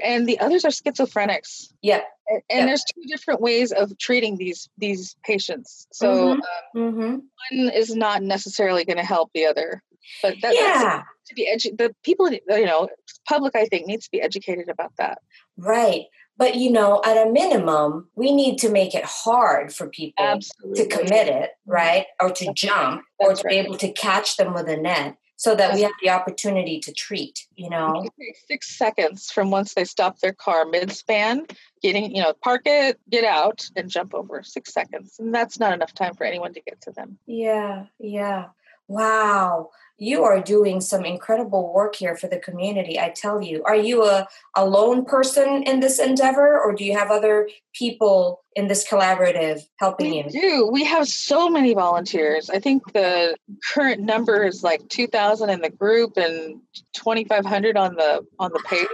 And 0.03 0.29
the 0.29 0.38
others 0.38 0.65
are 0.65 0.71
schizophrenics. 0.71 1.73
Yep. 1.83 2.05
And, 2.29 2.43
and 2.50 2.59
yep. 2.59 2.67
there's 2.69 2.85
two 2.95 3.03
different 3.09 3.41
ways 3.41 3.73
of 3.73 3.97
treating 3.99 4.37
these 4.37 4.69
these 4.79 5.17
patients. 5.25 5.87
So 5.93 6.12
mm-hmm. 6.12 6.81
Um, 6.81 6.93
mm-hmm. 6.93 7.11
one 7.11 7.73
is 7.75 7.95
not 7.95 8.23
necessarily 8.23 8.85
going 8.85 8.99
to 8.99 9.04
help 9.04 9.30
the 9.35 9.47
other. 9.47 9.82
But 10.23 10.37
that, 10.43 10.54
yeah. 10.54 11.02
to 11.26 11.35
be 11.35 11.50
edu- 11.52 11.76
the 11.76 11.95
people, 12.04 12.30
you 12.30 12.65
know, 12.65 12.89
public, 13.28 13.56
I 13.56 13.65
think, 13.65 13.87
needs 13.87 14.04
to 14.04 14.11
be 14.13 14.23
educated 14.23 14.69
about 14.69 14.93
that. 14.99 15.19
Right. 15.56 16.04
But 16.39 16.56
you 16.56 16.71
know, 16.71 17.00
at 17.04 17.26
a 17.26 17.30
minimum, 17.30 18.09
we 18.15 18.32
need 18.35 18.59
to 18.59 18.69
make 18.69 18.95
it 18.95 19.04
hard 19.04 19.75
for 19.75 19.89
people 19.89 20.25
Absolutely. 20.25 20.85
to 20.85 20.97
commit 20.97 21.28
it, 21.28 21.50
right? 21.65 22.06
Or 22.21 22.30
to 22.30 22.45
That's 22.45 22.61
jump, 22.61 23.02
right. 23.21 23.26
or 23.26 23.35
to 23.35 23.43
right. 23.45 23.50
be 23.50 23.56
able 23.56 23.78
to 23.78 23.91
catch 23.93 24.37
them 24.37 24.52
with 24.52 24.69
a 24.69 24.76
net 24.76 25.17
so 25.37 25.55
that 25.55 25.75
we 25.75 25.83
have 25.83 25.93
the 26.03 26.11
opportunity 26.11 26.81
to 26.81 26.93
treat 26.93 27.47
you 27.55 27.71
know? 27.71 28.05
six 28.49 28.77
seconds 28.77 29.31
from 29.31 29.51
once 29.51 29.75
they 29.75 29.85
stop 29.85 30.19
their 30.19 30.33
car 30.33 30.65
mid-span 30.65 31.47
getting 31.83 32.15
you 32.15 32.23
know 32.23 32.33
park 32.43 32.63
it 32.67 32.99
get 33.11 33.25
out 33.25 33.69
and 33.77 33.91
jump 33.91 34.15
over 34.15 34.43
six 34.43 34.73
seconds. 34.73 35.17
And 35.19 35.35
that's 35.35 35.61
not 35.61 35.73
enough 35.73 35.95
time 35.95 36.15
for 36.15 36.25
anyone 36.25 36.55
to 36.55 36.61
get 36.61 36.81
to 36.83 36.91
them. 36.91 37.19
Yeah 37.27 37.87
yeah. 37.99 38.47
Wow 38.89 39.71
you 39.99 40.25
are 40.25 40.41
doing 40.41 40.80
some 40.80 41.04
incredible 41.04 41.73
work 41.73 41.97
here 41.97 42.17
for 42.17 42.28
the 42.28 42.39
community 42.39 42.99
i 42.99 43.09
tell 43.09 43.41
you. 43.41 43.63
Are 43.65 43.76
you 43.76 44.04
a, 44.04 44.26
a 44.54 44.65
lone 44.65 45.04
person 45.04 45.63
in 45.63 45.80
this 45.80 45.99
endeavor 45.99 46.61
or 46.61 46.75
do 46.75 46.85
you 46.85 46.97
have 46.97 47.11
other 47.11 47.49
people 47.75 48.43
in 48.54 48.69
this 48.69 48.89
collaborative 48.89 49.63
helping 49.78 50.11
we 50.11 50.17
you? 50.19 50.30
do. 50.30 50.69
We 50.71 50.85
have 50.85 51.09
so 51.09 51.49
many 51.49 51.75
volunteers. 51.75 52.50
I 52.50 52.59
think 52.59 52.93
the 52.93 53.37
current 53.73 54.00
number 54.00 54.45
is 54.45 54.63
like 54.63 54.89
2000 54.89 55.50
in 55.50 55.61
the 55.61 55.71
group 55.71 56.17
and 56.17 56.61
2500 56.95 57.76
on 57.76 57.95
the 57.95 58.26
on 58.39 58.52
the 58.52 58.63
page. 58.67 58.87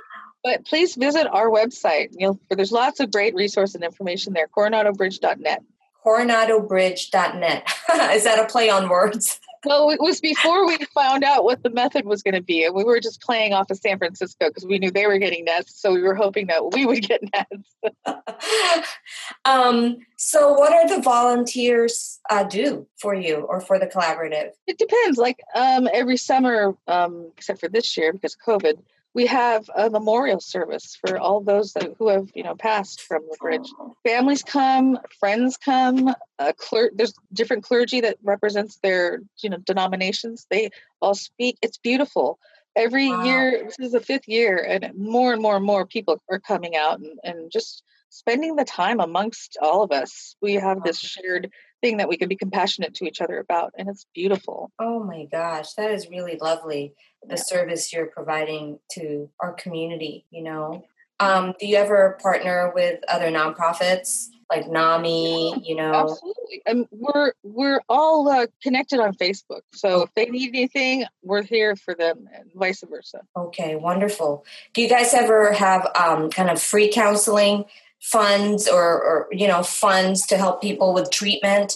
But 0.44 0.64
please 0.66 0.96
visit 0.96 1.28
our 1.28 1.48
website. 1.48 2.08
You'll 2.12 2.40
there's 2.50 2.72
lots 2.72 3.00
of 3.00 3.12
great 3.12 3.34
resource 3.34 3.74
and 3.74 3.84
information 3.84 4.32
there 4.32 4.48
coronadobridge.net 4.48 5.62
coronadobridge.net 6.04 7.68
is 8.12 8.24
that 8.24 8.38
a 8.38 8.46
play 8.46 8.68
on 8.68 8.88
words 8.88 9.38
well, 9.64 9.90
it 9.90 10.00
was 10.00 10.20
before 10.20 10.66
we 10.66 10.76
found 10.94 11.24
out 11.24 11.44
what 11.44 11.62
the 11.62 11.70
method 11.70 12.04
was 12.04 12.22
going 12.22 12.34
to 12.34 12.42
be, 12.42 12.64
and 12.64 12.74
we 12.74 12.84
were 12.84 13.00
just 13.00 13.20
playing 13.20 13.52
off 13.52 13.70
of 13.70 13.78
San 13.78 13.98
Francisco 13.98 14.48
because 14.48 14.66
we 14.66 14.78
knew 14.78 14.90
they 14.90 15.06
were 15.06 15.18
getting 15.18 15.44
nets, 15.44 15.80
so 15.80 15.92
we 15.92 16.02
were 16.02 16.14
hoping 16.14 16.46
that 16.48 16.72
we 16.72 16.86
would 16.86 17.06
get 17.06 17.22
nets. 17.32 18.86
um, 19.44 19.98
so, 20.16 20.52
what 20.52 20.72
are 20.72 20.88
the 20.88 21.02
volunteers 21.02 22.20
uh, 22.30 22.44
do 22.44 22.86
for 22.98 23.14
you 23.14 23.36
or 23.48 23.60
for 23.60 23.78
the 23.78 23.86
collaborative? 23.86 24.50
It 24.66 24.78
depends. 24.78 25.18
Like 25.18 25.40
um, 25.54 25.88
every 25.92 26.16
summer, 26.16 26.76
um, 26.88 27.30
except 27.36 27.60
for 27.60 27.68
this 27.68 27.96
year 27.96 28.12
because 28.12 28.34
of 28.34 28.60
COVID, 28.60 28.78
we 29.14 29.26
have 29.26 29.68
a 29.74 29.90
memorial 29.90 30.40
service 30.40 30.96
for 31.04 31.18
all 31.18 31.42
those 31.42 31.72
that, 31.74 31.94
who 31.98 32.08
have 32.08 32.30
you 32.34 32.42
know 32.42 32.54
passed 32.54 33.02
from 33.02 33.22
the 33.30 33.36
bridge. 33.38 33.68
Oh. 33.78 33.94
Families 34.06 34.42
come 34.42 34.98
friends 35.20 35.56
come 35.56 36.14
cler- 36.56 36.90
there's 36.94 37.14
different 37.32 37.64
clergy 37.64 38.00
that 38.00 38.18
represents 38.22 38.78
their 38.82 39.20
you 39.42 39.50
know 39.50 39.58
denominations. 39.58 40.46
They 40.50 40.70
all 41.00 41.14
speak. 41.14 41.58
It's 41.62 41.78
beautiful. 41.78 42.38
Every 42.74 43.10
wow. 43.10 43.24
year 43.24 43.64
this 43.64 43.78
is 43.78 43.92
the 43.92 44.00
fifth 44.00 44.28
year 44.28 44.56
and 44.56 44.92
more 44.96 45.32
and 45.32 45.42
more 45.42 45.56
and 45.56 45.64
more 45.64 45.86
people 45.86 46.22
are 46.30 46.40
coming 46.40 46.74
out 46.74 47.00
and, 47.00 47.18
and 47.22 47.52
just 47.52 47.82
spending 48.08 48.56
the 48.56 48.64
time 48.64 49.00
amongst 49.00 49.56
all 49.60 49.82
of 49.82 49.90
us. 49.90 50.36
We 50.40 50.54
have 50.54 50.82
this 50.82 50.98
shared 50.98 51.50
thing 51.82 51.98
that 51.98 52.08
we 52.08 52.16
can 52.16 52.28
be 52.28 52.36
compassionate 52.36 52.94
to 52.94 53.06
each 53.06 53.20
other 53.20 53.38
about 53.38 53.72
and 53.76 53.88
it's 53.88 54.06
beautiful. 54.14 54.70
Oh 54.78 55.04
my 55.04 55.26
gosh 55.30 55.74
that 55.74 55.90
is 55.90 56.08
really 56.08 56.38
lovely 56.40 56.94
the 57.28 57.36
service 57.36 57.92
you're 57.92 58.06
providing 58.06 58.78
to 58.92 59.28
our 59.40 59.52
community 59.54 60.26
you 60.30 60.42
know? 60.42 60.84
Um, 61.20 61.54
do 61.60 61.66
you 61.66 61.76
ever 61.76 62.18
partner 62.20 62.72
with 62.74 63.00
other 63.08 63.30
nonprofits 63.30 64.28
like 64.50 64.68
nami 64.68 65.62
you 65.64 65.76
know? 65.76 65.92
absolutely 65.92 66.62
and 66.66 66.86
we're 66.90 67.32
we're 67.42 67.80
all 67.88 68.28
uh, 68.28 68.46
connected 68.62 69.00
on 69.00 69.14
facebook 69.14 69.62
so 69.72 70.02
if 70.02 70.14
they 70.14 70.26
need 70.26 70.48
anything 70.50 71.04
we're 71.22 71.42
here 71.42 71.76
for 71.76 71.94
them 71.94 72.28
and 72.34 72.50
vice 72.54 72.82
versa. 72.88 73.20
Okay 73.36 73.76
wonderful. 73.76 74.44
Do 74.74 74.82
you 74.82 74.88
guys 74.88 75.14
ever 75.14 75.52
have 75.52 75.90
um, 75.94 76.30
kind 76.30 76.50
of 76.50 76.60
free 76.60 76.90
counseling 76.90 77.64
funds 78.00 78.68
or, 78.68 78.82
or 78.82 79.28
you 79.30 79.46
know 79.46 79.62
funds 79.62 80.26
to 80.26 80.36
help 80.36 80.60
people 80.60 80.92
with 80.92 81.10
treatment 81.10 81.74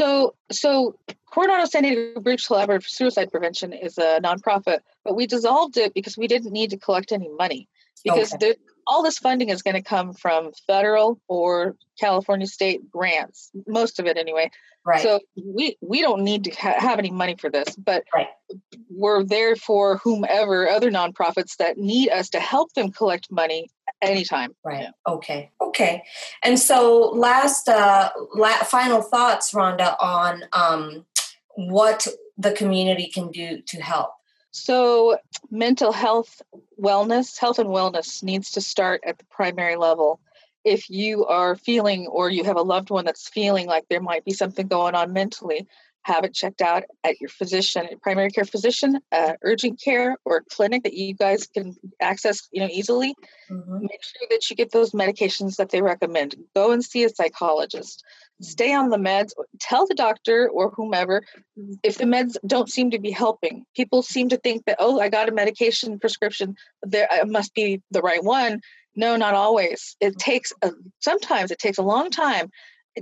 so 0.00 0.34
so 0.50 0.96
Coronado 1.30 1.66
San 1.66 1.82
Diego 1.82 2.20
Bridge 2.20 2.46
Collaborative 2.46 2.84
for 2.84 2.88
Suicide 2.88 3.30
Prevention 3.30 3.72
is 3.72 3.98
a 3.98 4.20
nonprofit, 4.22 4.80
but 5.04 5.14
we 5.14 5.26
dissolved 5.26 5.76
it 5.76 5.94
because 5.94 6.16
we 6.16 6.26
didn't 6.26 6.52
need 6.52 6.70
to 6.70 6.78
collect 6.78 7.12
any 7.12 7.28
money 7.28 7.68
because 8.02 8.32
okay. 8.34 8.54
all 8.86 9.02
this 9.02 9.18
funding 9.18 9.50
is 9.50 9.62
going 9.62 9.74
to 9.74 9.82
come 9.82 10.14
from 10.14 10.52
federal 10.66 11.20
or 11.28 11.76
California 11.98 12.46
state 12.46 12.90
grants, 12.90 13.50
most 13.66 14.00
of 14.00 14.06
it 14.06 14.16
anyway. 14.16 14.50
Right. 14.86 15.02
So 15.02 15.20
we 15.36 15.76
we 15.82 16.00
don't 16.00 16.22
need 16.22 16.44
to 16.44 16.50
ha- 16.52 16.76
have 16.78 16.98
any 16.98 17.10
money 17.10 17.36
for 17.36 17.50
this, 17.50 17.76
but 17.76 18.02
right. 18.14 18.28
we're 18.88 19.22
there 19.22 19.54
for 19.54 19.98
whomever 19.98 20.66
other 20.66 20.90
nonprofits 20.90 21.56
that 21.58 21.76
need 21.76 22.08
us 22.08 22.30
to 22.30 22.40
help 22.40 22.72
them 22.72 22.90
collect 22.90 23.30
money 23.30 23.68
anytime. 24.02 24.54
Right. 24.64 24.82
Yeah. 24.82 24.90
Okay. 25.06 25.50
Okay. 25.60 26.02
And 26.42 26.58
so 26.58 27.10
last 27.14 27.68
uh 27.68 28.10
la- 28.34 28.64
final 28.64 29.02
thoughts 29.02 29.52
Rhonda 29.52 29.96
on 30.00 30.44
um 30.52 31.06
what 31.56 32.06
the 32.38 32.52
community 32.52 33.08
can 33.08 33.30
do 33.30 33.60
to 33.66 33.82
help. 33.82 34.10
So 34.52 35.18
mental 35.50 35.92
health 35.92 36.42
wellness, 36.80 37.38
health 37.38 37.58
and 37.58 37.68
wellness 37.68 38.22
needs 38.22 38.52
to 38.52 38.60
start 38.60 39.02
at 39.06 39.18
the 39.18 39.24
primary 39.30 39.76
level 39.76 40.20
if 40.64 40.90
you 40.90 41.24
are 41.26 41.56
feeling 41.56 42.06
or 42.06 42.30
you 42.30 42.44
have 42.44 42.56
a 42.56 42.62
loved 42.62 42.90
one 42.90 43.04
that's 43.04 43.28
feeling 43.28 43.66
like 43.66 43.86
there 43.88 44.00
might 44.00 44.24
be 44.24 44.32
something 44.32 44.66
going 44.66 44.94
on 44.94 45.12
mentally, 45.12 45.66
have 46.02 46.24
it 46.24 46.34
checked 46.34 46.62
out 46.62 46.84
at 47.04 47.20
your 47.20 47.28
physician, 47.28 47.86
primary 48.02 48.30
care 48.30 48.44
physician, 48.44 49.00
uh, 49.12 49.34
urgent 49.42 49.80
care, 49.80 50.16
or 50.24 50.42
clinic 50.50 50.82
that 50.84 50.94
you 50.94 51.14
guys 51.14 51.46
can 51.46 51.76
access, 52.00 52.48
you 52.52 52.60
know, 52.60 52.68
easily. 52.70 53.14
Mm-hmm. 53.50 53.82
Make 53.82 54.02
sure 54.02 54.26
that 54.30 54.48
you 54.48 54.56
get 54.56 54.72
those 54.72 54.92
medications 54.92 55.56
that 55.56 55.70
they 55.70 55.82
recommend. 55.82 56.36
Go 56.54 56.72
and 56.72 56.84
see 56.84 57.04
a 57.04 57.10
psychologist. 57.10 58.02
Stay 58.40 58.72
on 58.72 58.88
the 58.88 58.96
meds. 58.96 59.32
Tell 59.58 59.86
the 59.86 59.94
doctor 59.94 60.48
or 60.48 60.70
whomever 60.70 61.22
if 61.82 61.98
the 61.98 62.04
meds 62.04 62.36
don't 62.46 62.70
seem 62.70 62.90
to 62.92 62.98
be 62.98 63.10
helping. 63.10 63.64
People 63.76 64.02
seem 64.02 64.30
to 64.30 64.38
think 64.38 64.64
that 64.64 64.76
oh, 64.78 65.00
I 65.00 65.10
got 65.10 65.28
a 65.28 65.32
medication 65.32 65.98
prescription, 65.98 66.56
there 66.82 67.08
it 67.10 67.28
must 67.28 67.54
be 67.54 67.82
the 67.90 68.00
right 68.00 68.24
one. 68.24 68.60
No, 68.96 69.16
not 69.16 69.34
always. 69.34 69.96
It 70.00 70.18
takes 70.18 70.52
a, 70.62 70.72
sometimes 71.00 71.50
it 71.50 71.58
takes 71.58 71.78
a 71.78 71.82
long 71.82 72.10
time 72.10 72.50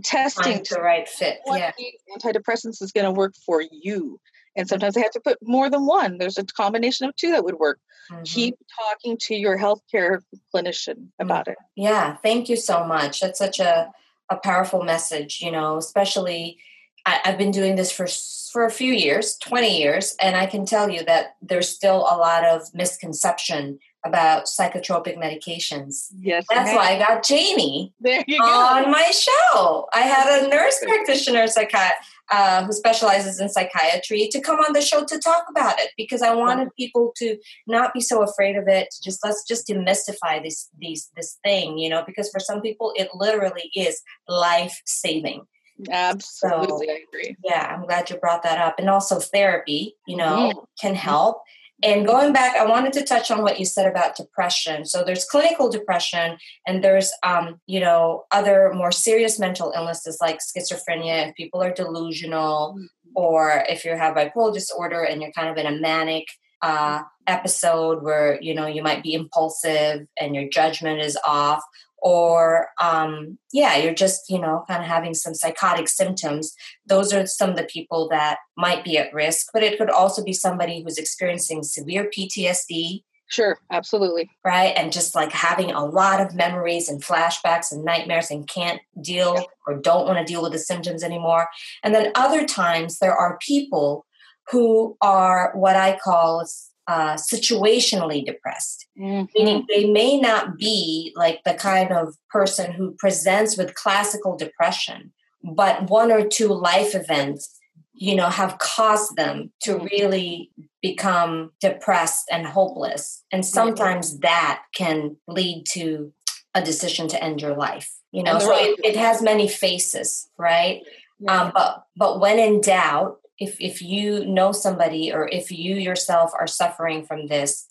testing 0.02 0.64
the 0.70 0.80
right 0.80 1.08
fit. 1.08 1.40
Yeah, 1.46 1.72
antidepressants 2.16 2.82
is 2.82 2.92
going 2.92 3.04
to 3.04 3.10
work 3.10 3.34
for 3.46 3.62
you, 3.70 4.20
and 4.56 4.68
sometimes 4.68 4.94
they 4.94 5.02
have 5.02 5.12
to 5.12 5.20
put 5.20 5.38
more 5.42 5.70
than 5.70 5.86
one. 5.86 6.18
There's 6.18 6.38
a 6.38 6.44
combination 6.44 7.08
of 7.08 7.16
two 7.16 7.32
that 7.32 7.44
would 7.44 7.58
work. 7.58 7.80
Mm-hmm. 8.10 8.22
Keep 8.24 8.58
talking 8.78 9.18
to 9.22 9.34
your 9.34 9.58
healthcare 9.58 10.20
clinician 10.54 11.08
about 11.18 11.46
mm-hmm. 11.46 11.52
it. 11.52 11.58
Yeah, 11.76 12.16
thank 12.16 12.48
you 12.48 12.56
so 12.56 12.84
much. 12.84 13.20
That's 13.20 13.38
such 13.38 13.60
a 13.60 13.92
a 14.30 14.36
powerful 14.36 14.82
message. 14.82 15.40
You 15.40 15.50
know, 15.50 15.76
especially 15.76 16.58
I, 17.06 17.20
I've 17.24 17.38
been 17.38 17.50
doing 17.50 17.76
this 17.76 17.90
for 17.90 18.06
for 18.52 18.64
a 18.64 18.70
few 18.70 18.92
years, 18.92 19.36
20 19.38 19.78
years, 19.78 20.16
and 20.20 20.34
I 20.34 20.46
can 20.46 20.64
tell 20.64 20.88
you 20.88 21.04
that 21.04 21.36
there's 21.42 21.68
still 21.68 22.06
a 22.10 22.16
lot 22.16 22.44
of 22.44 22.62
misconception 22.74 23.78
about 24.04 24.44
psychotropic 24.46 25.16
medications. 25.16 26.06
Yes. 26.18 26.46
That's 26.50 26.74
why 26.74 26.94
I 26.94 26.98
got 26.98 27.24
Jamie 27.24 27.92
there 28.00 28.24
on 28.42 28.84
go. 28.84 28.90
my 28.90 29.10
show. 29.10 29.88
I 29.92 30.00
had 30.00 30.44
a 30.44 30.48
nurse 30.48 30.78
practitioner 30.84 31.44
psychi- 31.44 31.90
uh, 32.30 32.64
who 32.64 32.72
specializes 32.72 33.40
in 33.40 33.48
psychiatry 33.48 34.28
to 34.30 34.40
come 34.40 34.56
on 34.56 34.72
the 34.72 34.82
show 34.82 35.04
to 35.04 35.18
talk 35.18 35.46
about 35.50 35.80
it 35.80 35.90
because 35.96 36.22
I 36.22 36.34
wanted 36.34 36.68
people 36.76 37.12
to 37.16 37.38
not 37.66 37.94
be 37.94 38.00
so 38.00 38.22
afraid 38.22 38.56
of 38.56 38.68
it. 38.68 38.94
Just 39.02 39.24
let's 39.24 39.44
just 39.46 39.66
demystify 39.66 40.42
this 40.42 40.68
these 40.78 41.10
this 41.16 41.38
thing, 41.42 41.78
you 41.78 41.88
know, 41.88 42.04
because 42.06 42.30
for 42.30 42.40
some 42.40 42.60
people 42.60 42.92
it 42.96 43.08
literally 43.14 43.70
is 43.74 44.02
life 44.28 44.80
saving. 44.84 45.46
Absolutely, 45.90 46.86
so, 46.86 46.92
I 46.92 47.00
agree. 47.08 47.36
Yeah, 47.44 47.74
I'm 47.74 47.86
glad 47.86 48.10
you 48.10 48.16
brought 48.16 48.42
that 48.42 48.58
up. 48.58 48.78
And 48.78 48.90
also 48.90 49.20
therapy, 49.20 49.94
you 50.06 50.16
know, 50.16 50.50
mm-hmm. 50.50 50.58
can 50.80 50.94
help. 50.94 51.42
And 51.82 52.06
going 52.06 52.32
back, 52.32 52.56
I 52.56 52.66
wanted 52.66 52.92
to 52.94 53.04
touch 53.04 53.30
on 53.30 53.42
what 53.42 53.60
you 53.60 53.64
said 53.64 53.86
about 53.86 54.16
depression. 54.16 54.84
So 54.84 55.04
there's 55.04 55.24
clinical 55.24 55.68
depression, 55.68 56.36
and 56.66 56.82
there's, 56.82 57.12
um, 57.22 57.60
you 57.66 57.78
know, 57.78 58.24
other 58.32 58.72
more 58.74 58.90
serious 58.90 59.38
mental 59.38 59.72
illnesses 59.76 60.18
like 60.20 60.40
schizophrenia. 60.40 61.28
If 61.28 61.36
people 61.36 61.62
are 61.62 61.72
delusional, 61.72 62.74
mm-hmm. 62.76 63.10
or 63.14 63.64
if 63.68 63.84
you 63.84 63.96
have 63.96 64.16
bipolar 64.16 64.52
disorder 64.52 65.04
and 65.04 65.22
you're 65.22 65.32
kind 65.32 65.48
of 65.48 65.56
in 65.56 65.72
a 65.72 65.80
manic 65.80 66.26
uh, 66.62 67.02
episode 67.28 68.02
where 68.02 68.40
you 68.42 68.52
know 68.52 68.66
you 68.66 68.82
might 68.82 69.04
be 69.04 69.14
impulsive 69.14 70.04
and 70.20 70.34
your 70.34 70.48
judgment 70.48 71.00
is 71.00 71.16
off, 71.24 71.62
or 72.00 72.68
um, 72.80 73.38
yeah 73.52 73.76
you're 73.76 73.94
just 73.94 74.30
you 74.30 74.38
know 74.38 74.64
kind 74.68 74.82
of 74.82 74.88
having 74.88 75.14
some 75.14 75.34
psychotic 75.34 75.88
symptoms. 75.88 76.54
Those 76.86 77.12
are 77.12 77.26
some 77.26 77.50
of 77.50 77.56
the 77.56 77.64
people 77.64 78.08
that 78.10 78.38
might 78.56 78.84
be 78.84 78.98
at 78.98 79.12
risk 79.12 79.48
but 79.52 79.62
it 79.62 79.78
could 79.78 79.90
also 79.90 80.22
be 80.22 80.32
somebody 80.32 80.82
who's 80.82 80.98
experiencing 80.98 81.62
severe 81.62 82.10
ptsd 82.16 83.02
sure 83.28 83.58
absolutely. 83.70 84.30
Right 84.44 84.72
and 84.76 84.92
just 84.92 85.14
like 85.14 85.32
having 85.32 85.70
a 85.70 85.84
lot 85.84 86.20
of 86.20 86.34
memories 86.34 86.88
and 86.88 87.02
flashbacks 87.02 87.70
and 87.70 87.84
nightmares 87.84 88.30
and 88.30 88.48
can't 88.48 88.80
deal 89.02 89.44
or 89.66 89.76
don't 89.76 90.06
want 90.06 90.18
to 90.18 90.30
deal 90.30 90.42
with 90.42 90.52
the 90.52 90.58
symptoms 90.58 91.04
anymore. 91.04 91.48
And 91.82 91.94
then 91.94 92.10
other 92.14 92.46
times 92.46 92.98
there 92.98 93.14
are 93.14 93.38
people 93.46 94.06
who 94.50 94.96
are 95.00 95.52
what 95.54 95.76
i 95.76 95.98
call 96.02 96.44
uh, 96.88 97.16
situationally 97.16 98.24
depressed, 98.24 98.86
mm-hmm. 98.98 99.26
meaning 99.34 99.66
they 99.68 99.84
may 99.90 100.18
not 100.18 100.56
be 100.56 101.12
like 101.14 101.44
the 101.44 101.52
kind 101.52 101.92
of 101.92 102.14
person 102.30 102.72
who 102.72 102.92
presents 102.98 103.58
with 103.58 103.74
classical 103.74 104.36
depression, 104.36 105.12
but 105.44 105.90
one 105.90 106.10
or 106.10 106.26
two 106.26 106.48
life 106.48 106.94
events, 106.94 107.60
you 107.92 108.16
know, 108.16 108.30
have 108.30 108.56
caused 108.56 109.14
them 109.16 109.52
to 109.60 109.74
mm-hmm. 109.74 109.84
really 109.84 110.50
become 110.80 111.52
depressed 111.60 112.24
and 112.32 112.46
hopeless. 112.46 113.22
And 113.30 113.44
sometimes 113.44 114.12
mm-hmm. 114.12 114.20
that 114.22 114.62
can 114.74 115.16
lead 115.28 115.64
to 115.72 116.10
a 116.54 116.62
decision 116.62 117.06
to 117.08 117.22
end 117.22 117.42
your 117.42 117.54
life. 117.54 117.92
You 118.12 118.22
know, 118.22 118.38
so 118.38 118.56
it, 118.56 118.80
it, 118.82 118.96
has 118.96 119.20
many 119.20 119.46
faces, 119.46 120.30
right? 120.38 120.80
Yeah. 121.20 121.42
Um, 121.42 121.52
but 121.54 121.84
but 121.94 122.20
when 122.20 122.38
in 122.38 122.62
doubt, 122.62 123.18
if 123.38 123.56
if 123.60 123.80
you 123.80 124.24
know 124.26 124.52
somebody 124.52 125.12
or 125.12 125.28
if 125.28 125.50
you 125.50 125.76
yourself 125.76 126.32
are 126.38 126.46
suffering 126.46 127.04
from 127.04 127.26
this 127.26 127.66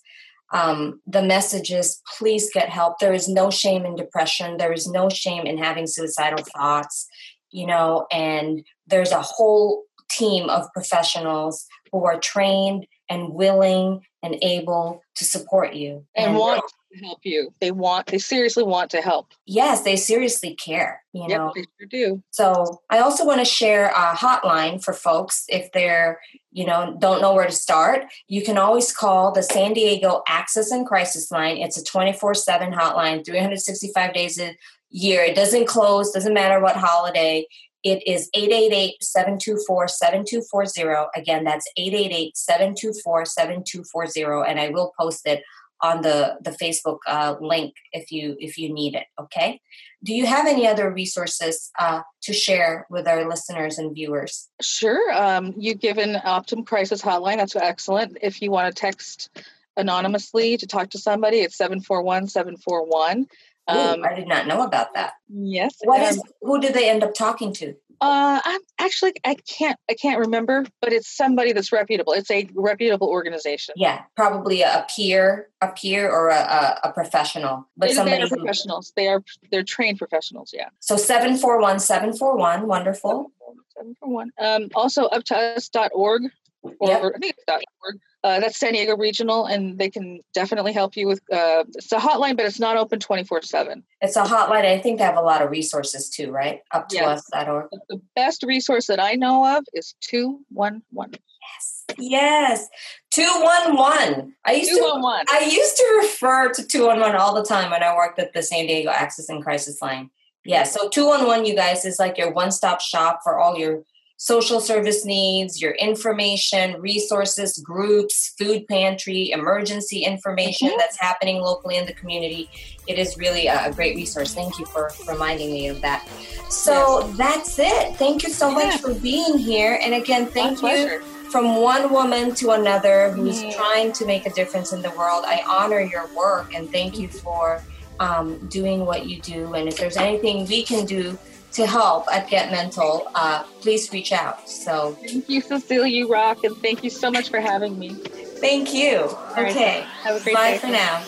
um, 0.54 1.02
the 1.06 1.22
message 1.22 1.72
is 1.72 2.02
please 2.18 2.50
get 2.54 2.70
help. 2.70 3.00
There 3.00 3.14
is 3.14 3.28
no 3.28 3.50
shame 3.50 3.86
in 3.86 3.98
depression. 3.98 4.56
There 4.56 4.72
is 4.72 4.88
no 4.88 5.10
shame 5.10 5.46
in 5.46 5.58
having 5.58 5.88
suicidal 5.88 6.44
thoughts 6.56 7.08
you 7.52 7.66
know 7.66 8.08
and 8.12 8.64
there's 8.88 9.12
a 9.12 9.22
whole 9.22 9.84
team 10.10 10.50
of 10.50 10.72
professionals 10.74 11.66
who 11.92 12.06
are 12.06 12.20
trained 12.20 12.86
and 13.10 13.34
willing 13.34 14.02
and 14.24 14.38
able 14.42 15.02
to 15.16 15.26
support 15.26 15.74
you. 15.74 16.06
And, 16.16 16.32
and 16.32 16.38
want 16.38 16.64
to 16.94 17.06
help 17.06 17.20
you. 17.24 17.54
They 17.60 17.72
want 17.72 18.08
they 18.08 18.18
seriously 18.18 18.64
want 18.64 18.92
to 18.92 19.02
help. 19.02 19.34
Yes 19.46 19.82
they 19.82 19.96
seriously 19.96 20.56
care 20.56 21.04
you 21.14 21.26
yep, 21.28 21.38
know? 21.38 21.52
they 21.56 21.64
sure 21.80 21.88
do. 21.90 22.24
So 22.32 22.82
i 22.90 23.00
also 23.00 23.26
want 23.26 23.40
to 23.40 23.46
share 23.46 23.88
a 23.90 24.16
hotline 24.16 24.84
for 24.84 24.94
folks 24.94 25.46
if 25.50 25.72
they're 25.72 26.20
you 26.52 26.66
know 26.66 26.96
don't 27.00 27.22
know 27.22 27.34
where 27.34 27.46
to 27.46 27.52
start. 27.52 28.06
You 28.28 28.44
can 28.44 28.58
always 28.58 28.94
call 28.94 29.32
the 29.32 29.44
san 29.44 29.74
diego 29.74 30.24
access 30.28 30.72
and 30.72 30.86
crisis 30.86 31.32
line. 31.32 31.58
It's 31.58 31.78
a 31.78 31.84
24-7 31.84 32.74
hotline 32.74 33.26
365 33.26 34.14
days 34.14 34.40
a 34.40 34.56
year. 34.90 35.22
It 35.22 35.36
doesn't 35.36 35.68
close 35.68 36.12
doesn't 36.12 36.34
matter 36.34 36.60
what 36.60 36.76
holiday 36.76 37.46
it 37.92 38.04
is 38.06 38.30
888-724-7240. 38.36 41.08
Again, 41.16 41.44
that's 41.44 41.68
888-724-7240. 41.80 44.50
And 44.50 44.60
I 44.60 44.70
will 44.70 44.94
post 45.00 45.22
it 45.26 45.42
on 45.82 46.02
the, 46.02 46.38
the 46.42 46.52
Facebook 46.52 47.00
uh, 47.08 47.36
link 47.40 47.74
if 47.94 48.12
you 48.12 48.36
if 48.40 48.58
you 48.58 48.74
need 48.74 48.96
it. 48.96 49.06
Okay. 49.20 49.62
Do 50.04 50.14
you 50.14 50.26
have 50.26 50.48
any 50.48 50.68
other 50.68 50.92
resources 50.92 51.72
uh, 51.80 52.02
to 52.24 52.34
share 52.34 52.88
with 52.90 53.08
our 53.08 53.28
listeners 53.28 53.78
and 53.78 53.94
viewers? 53.94 54.50
Sure. 54.62 55.12
Um, 55.14 55.54
you've 55.58 55.80
given 55.80 56.16
Optum 56.26 56.66
Crisis 56.66 57.02
Hotline. 57.02 57.38
That's 57.38 57.56
excellent. 57.56 58.18
If 58.22 58.42
you 58.42 58.52
want 58.52 58.76
to 58.76 58.80
text 58.80 59.30
anonymously 59.76 60.58
to 60.58 60.68
talk 60.68 60.92
to 60.92 61.00
somebody, 61.00 61.38
it's 61.38 61.58
741 61.58 62.28
741. 62.28 63.28
Um, 63.68 64.04
I 64.06 64.14
did 64.14 64.28
not 64.28 64.48
know 64.48 64.64
about 64.64 64.94
that. 64.94 65.14
Yes. 65.30 65.76
What 65.84 66.02
um, 66.02 66.08
is? 66.08 66.22
Who 66.42 66.60
did 66.60 66.74
they 66.74 66.90
end 66.90 67.04
up 67.04 67.14
talking 67.14 67.54
to? 67.54 67.76
Uh, 68.00 68.40
I'm 68.44 68.62
actually 68.80 69.14
I 69.26 69.36
can't 69.36 69.78
I 69.90 69.96
can't 69.96 70.20
remember, 70.20 70.66
but 70.82 70.94
it's 70.94 71.08
somebody 71.10 71.52
that's 71.52 71.72
reputable. 71.72 72.14
It's 72.14 72.30
a 72.30 72.48
reputable 72.54 73.10
organization. 73.10 73.74
Yeah, 73.76 74.04
probably 74.16 74.62
a 74.62 74.86
peer, 74.96 75.50
a 75.62 75.70
peer, 75.70 76.10
or 76.10 76.30
a, 76.30 76.36
a, 76.36 76.80
a 76.90 76.94
professional. 76.94 77.68
But 77.76 77.90
they, 77.90 77.96
somebody 77.96 78.18
they 78.18 78.24
are 78.24 78.28
professionals. 78.28 78.94
They 78.96 79.08
are 79.08 79.24
they're 79.52 79.64
trained 79.64 79.98
professionals. 79.98 80.52
Yeah. 80.54 80.70
So 80.80 80.96
seven 80.96 81.38
four 81.38 81.60
one 81.60 81.80
seven 81.80 82.14
four 82.14 82.38
one. 82.38 82.68
Wonderful. 82.68 83.32
Seven 83.76 83.96
four 84.00 84.10
one. 84.10 84.32
Um, 84.40 84.70
also 84.76 85.10
uptous.org 85.10 86.32
or 86.80 86.90
yep. 86.90 87.04
I 87.04 87.18
think 87.20 87.36
it's 87.38 87.44
.org. 87.84 88.00
Uh, 88.28 88.42
that's 88.42 88.60
San 88.60 88.74
Diego 88.74 88.98
Regional, 88.98 89.46
and 89.46 89.80
they 89.80 89.90
can 89.90 90.20
definitely 90.34 90.74
help 90.74 90.98
you 90.98 91.08
with. 91.08 91.22
Uh, 91.32 91.64
it's 91.76 91.94
a 91.94 91.98
hotline, 91.98 92.36
but 92.36 92.46
it's 92.46 92.60
not 92.60 92.76
open 92.76 93.00
twenty 93.00 93.24
four 93.24 93.42
seven. 93.42 93.86
It's 94.02 94.18
a 94.18 94.24
hotline. 94.24 94.66
I 94.66 94.80
think 94.80 94.98
they 94.98 95.06
have 95.06 95.16
a 95.16 95.22
lot 95.22 95.42
of 95.42 95.50
resources 95.50 96.10
too, 96.10 96.30
right? 96.30 96.60
Up 96.72 96.90
to 96.90 96.98
yes. 96.98 97.32
us.org. 97.34 97.68
The 97.88 98.02
best 98.18 98.44
resource 98.44 98.88
that 98.88 99.00
I 99.00 99.14
know 99.14 99.58
of 99.58 99.64
is 99.74 99.96
two 100.02 100.42
one 100.50 100.82
one. 100.92 101.12
Yes. 101.14 101.86
Yes. 101.98 102.68
211. 103.14 104.36
I 104.46 104.52
used 104.56 104.72
211. 104.72 105.26
to 105.26 105.34
I 105.34 105.40
used 105.46 105.78
to 105.78 106.00
refer 106.02 106.52
to 106.52 106.68
211 106.68 107.16
all 107.16 107.34
the 107.34 107.46
time 107.46 107.72
when 107.72 107.82
I 107.82 107.96
worked 107.96 108.20
at 108.20 108.34
the 108.34 108.44
San 108.44 108.68
Diego 108.68 108.90
Access 108.90 109.30
and 109.30 109.42
Crisis 109.42 109.82
Line. 109.82 110.10
Yeah, 110.44 110.64
so 110.64 110.90
211 110.90 111.46
you 111.46 111.56
guys 111.56 111.86
is 111.86 111.98
like 111.98 112.18
your 112.18 112.32
one-stop 112.32 112.82
shop 112.82 113.22
for 113.24 113.40
all 113.40 113.58
your 113.58 113.84
social 114.18 114.60
service 114.60 115.06
needs, 115.06 115.62
your 115.62 115.74
information, 115.74 116.82
resources, 116.82 117.60
groups, 117.60 118.34
food 118.38 118.68
pantry, 118.68 119.30
emergency 119.30 120.00
information 120.00 120.70
mm-hmm. 120.70 120.78
that's 120.80 121.00
happening 121.00 121.40
locally 121.40 121.78
in 121.78 121.86
the 121.86 121.94
community. 121.94 122.50
It 122.88 122.98
is 122.98 123.16
really 123.18 123.46
a 123.48 123.72
great 123.72 123.96
resource. 123.96 124.34
Thank 124.34 124.58
you 124.58 124.66
for 124.66 124.92
reminding 125.08 125.52
me 125.52 125.68
of 125.68 125.82
that. 125.82 126.08
So 126.50 127.06
yes. 127.06 127.18
that's 127.18 127.60
it. 127.60 127.96
Thank 127.98 128.24
you 128.24 128.30
so 128.30 128.50
much 128.50 128.82
for 128.82 128.94
being 128.96 129.38
here. 129.38 129.80
And 129.82 129.94
again, 129.94 130.26
thank 130.26 130.64
My 130.64 130.74
you. 130.74 130.88
Pleasure. 130.88 131.02
From 131.32 131.58
one 131.58 131.92
woman 131.92 132.34
to 132.36 132.52
another 132.52 133.12
who's 133.12 133.42
mm-hmm. 133.42 133.52
trying 133.52 133.92
to 133.92 134.06
make 134.06 134.26
a 134.26 134.32
difference 134.32 134.72
in 134.72 134.82
the 134.82 134.92
world, 134.92 135.26
I 135.28 135.44
honor 135.46 135.82
your 135.82 136.08
work 136.16 136.56
and 136.56 136.72
thank 136.72 136.98
you 136.98 137.10
for 137.10 137.62
um, 138.00 138.48
doing 138.48 138.86
what 138.86 139.08
you 139.08 139.22
do. 139.22 139.54
And 139.54 139.68
if 139.68 139.78
there's 139.78 139.98
anything 139.98 140.48
we 140.48 140.64
can 140.64 140.86
do 140.86 141.18
to 141.54 141.66
help 141.66 142.08
at 142.14 142.30
Get 142.30 142.52
Mental, 142.52 143.10
uh, 143.16 143.44
please 143.62 143.92
reach 143.92 144.12
out. 144.12 144.50
So 144.50 144.94
thank 145.06 145.30
you, 145.30 145.42
Cecilia. 145.42 145.92
You 145.92 146.12
rock, 146.12 146.44
and 146.44 146.56
thank 146.58 146.84
you 146.84 146.90
so 146.90 147.10
much 147.10 147.30
for 147.30 147.40
having 147.40 147.80
me. 147.80 147.90
Thank 147.90 148.74
you. 148.74 149.10
okay. 149.38 149.86
Have 150.04 150.22
a 150.22 150.24
great 150.24 150.36
Bye 150.36 150.52
day. 150.52 150.58
for 150.60 150.68
now. 150.68 151.04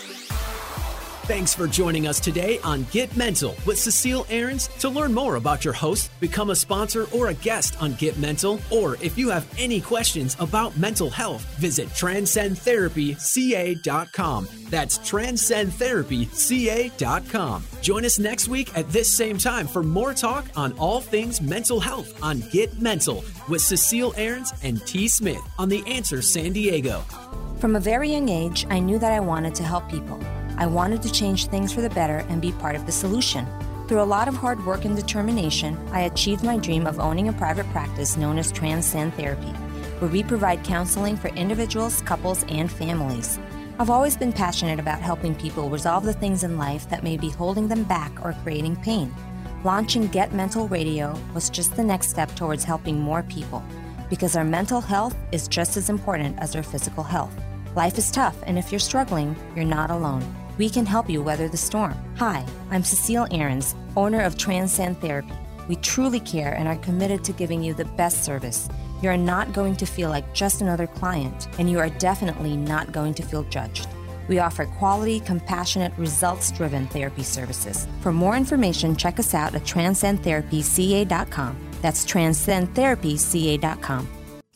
Thanks 1.30 1.54
for 1.54 1.68
joining 1.68 2.08
us 2.08 2.20
today 2.20 2.58
on 2.64 2.86
Get 2.86 3.16
Mental 3.16 3.56
with 3.68 3.78
Cecile 3.78 4.26
Ahrens. 4.32 4.68
To 4.80 4.90
learn 4.90 5.14
more 5.14 5.36
about 5.36 5.64
your 5.64 5.76
host, 5.76 6.10
become 6.20 6.50
a 6.50 6.56
sponsor 6.56 7.06
or 7.14 7.28
a 7.28 7.36
guest 7.36 7.80
on 7.80 7.94
Get 7.94 8.18
Mental, 8.18 8.60
or 8.72 8.96
if 8.96 9.16
you 9.16 9.30
have 9.30 9.48
any 9.56 9.80
questions 9.80 10.36
about 10.40 10.76
mental 10.76 11.12
health, 11.12 11.44
visit 11.58 11.88
transcendtherapyca.com. 11.90 14.48
That's 14.72 14.98
transcendtherapyca.com. 14.98 17.64
Join 17.82 18.06
us 18.06 18.18
next 18.18 18.48
week 18.48 18.76
at 18.76 18.90
this 18.90 19.14
same 19.14 19.38
time 19.38 19.68
for 19.68 19.84
more 19.84 20.16
talk 20.16 20.48
on 20.56 20.74
all 20.80 21.00
things 21.00 21.42
mental 21.42 21.80
health 21.80 22.24
on 22.24 22.40
Get 22.52 22.82
Mental 22.82 23.24
with 23.48 23.62
Cecile 23.62 24.16
Ahrens 24.18 24.52
and 24.64 24.84
T. 24.88 25.08
Smith 25.08 25.48
on 25.60 25.70
The 25.70 25.86
Answer 25.86 26.24
San 26.24 26.54
Diego. 26.54 27.02
From 27.60 27.76
a 27.76 27.80
very 27.80 28.14
young 28.14 28.30
age, 28.30 28.66
I 28.72 28.80
knew 28.80 28.98
that 28.98 29.12
I 29.12 29.20
wanted 29.20 29.54
to 29.54 29.64
help 29.64 29.88
people. 29.92 30.20
I 30.60 30.68
wanted 30.68 31.02
to 31.04 31.12
change 31.12 31.46
things 31.46 31.72
for 31.72 31.80
the 31.80 31.90
better 31.90 32.26
and 32.28 32.42
be 32.42 32.52
part 32.52 32.76
of 32.76 32.86
the 32.86 32.92
solution. 32.92 33.48
Through 33.88 34.02
a 34.02 34.04
lot 34.04 34.28
of 34.28 34.36
hard 34.36 34.64
work 34.66 34.84
and 34.84 34.94
determination, 34.94 35.80
I 35.94 36.02
achieved 36.02 36.44
my 36.44 36.58
dream 36.58 36.86
of 36.86 37.00
owning 37.00 37.30
a 37.30 37.34
private 37.34 37.66
practice 37.68 38.18
known 38.18 38.38
as 38.38 38.52
Transcend 38.52 39.14
Therapy, 39.14 39.54
where 40.00 40.12
we 40.12 40.22
provide 40.22 40.66
counseling 40.66 41.16
for 41.16 41.30
individuals, 41.30 42.02
couples, 42.02 42.44
and 42.50 42.70
families. 42.70 43.40
I've 43.80 43.90
always 43.90 44.18
been 44.18 44.34
passionate 44.34 44.82
about 44.82 45.00
helping 45.00 45.34
people 45.34 45.70
resolve 45.70 46.04
the 46.04 46.12
things 46.12 46.44
in 46.44 46.58
life 46.58 46.90
that 46.90 47.04
may 47.04 47.16
be 47.16 47.30
holding 47.30 47.70
them 47.70 47.86
back 47.86 48.12
or 48.22 48.36
creating 48.44 48.76
pain. 48.76 49.16
Launching 49.64 50.08
Get 50.08 50.34
Mental 50.34 50.68
Radio 50.68 51.18
was 51.34 51.50
just 51.50 51.74
the 51.78 51.86
next 51.86 52.10
step 52.10 52.36
towards 52.36 52.66
helping 52.66 53.00
more 53.00 53.24
people, 53.24 53.64
because 54.10 54.36
our 54.36 54.44
mental 54.44 54.82
health 54.82 55.16
is 55.32 55.48
just 55.48 55.78
as 55.78 55.90
important 55.90 56.38
as 56.40 56.54
our 56.54 56.64
physical 56.64 57.04
health. 57.04 57.34
Life 57.78 57.98
is 57.98 58.12
tough, 58.12 58.36
and 58.46 58.60
if 58.60 58.74
you're 58.74 58.80
struggling, 58.80 59.38
you're 59.56 59.64
not 59.64 59.90
alone 59.90 60.36
we 60.60 60.70
can 60.70 60.86
help 60.86 61.10
you 61.10 61.24
weather 61.24 61.48
the 61.48 61.58
storm. 61.58 61.96
Hi, 62.18 62.46
I'm 62.70 62.84
Cecile 62.84 63.28
Ahrens, 63.32 63.74
owner 63.96 64.22
of 64.22 64.38
Transcend 64.38 65.00
Therapy. 65.00 65.34
We 65.70 65.78
truly 65.78 66.20
care 66.20 66.54
and 66.54 66.68
are 66.68 66.76
committed 66.76 67.24
to 67.24 67.32
giving 67.32 67.64
you 67.64 67.74
the 67.74 67.86
best 67.86 68.26
service. 68.26 68.68
You 69.02 69.10
are 69.10 69.18
not 69.18 69.54
going 69.54 69.78
to 69.78 69.86
feel 69.86 70.10
like 70.10 70.34
just 70.34 70.62
another 70.62 70.86
client, 70.86 71.48
and 71.58 71.70
you 71.70 71.80
are 71.80 71.90
definitely 71.90 72.58
not 72.58 72.92
going 72.92 73.14
to 73.14 73.24
feel 73.24 73.44
judged. 73.44 73.88
We 74.28 74.40
offer 74.40 74.66
quality, 74.66 75.22
compassionate, 75.22 75.98
results 75.98 76.52
driven 76.52 76.88
therapy 76.88 77.24
services. 77.24 77.88
For 78.02 78.12
more 78.12 78.36
information, 78.36 78.98
check 78.98 79.18
us 79.18 79.34
out 79.34 79.56
at 79.56 79.64
transcendtherapyca.com. 79.64 81.56
That's 81.82 82.06
transcendtherapyca.com. 82.06 84.10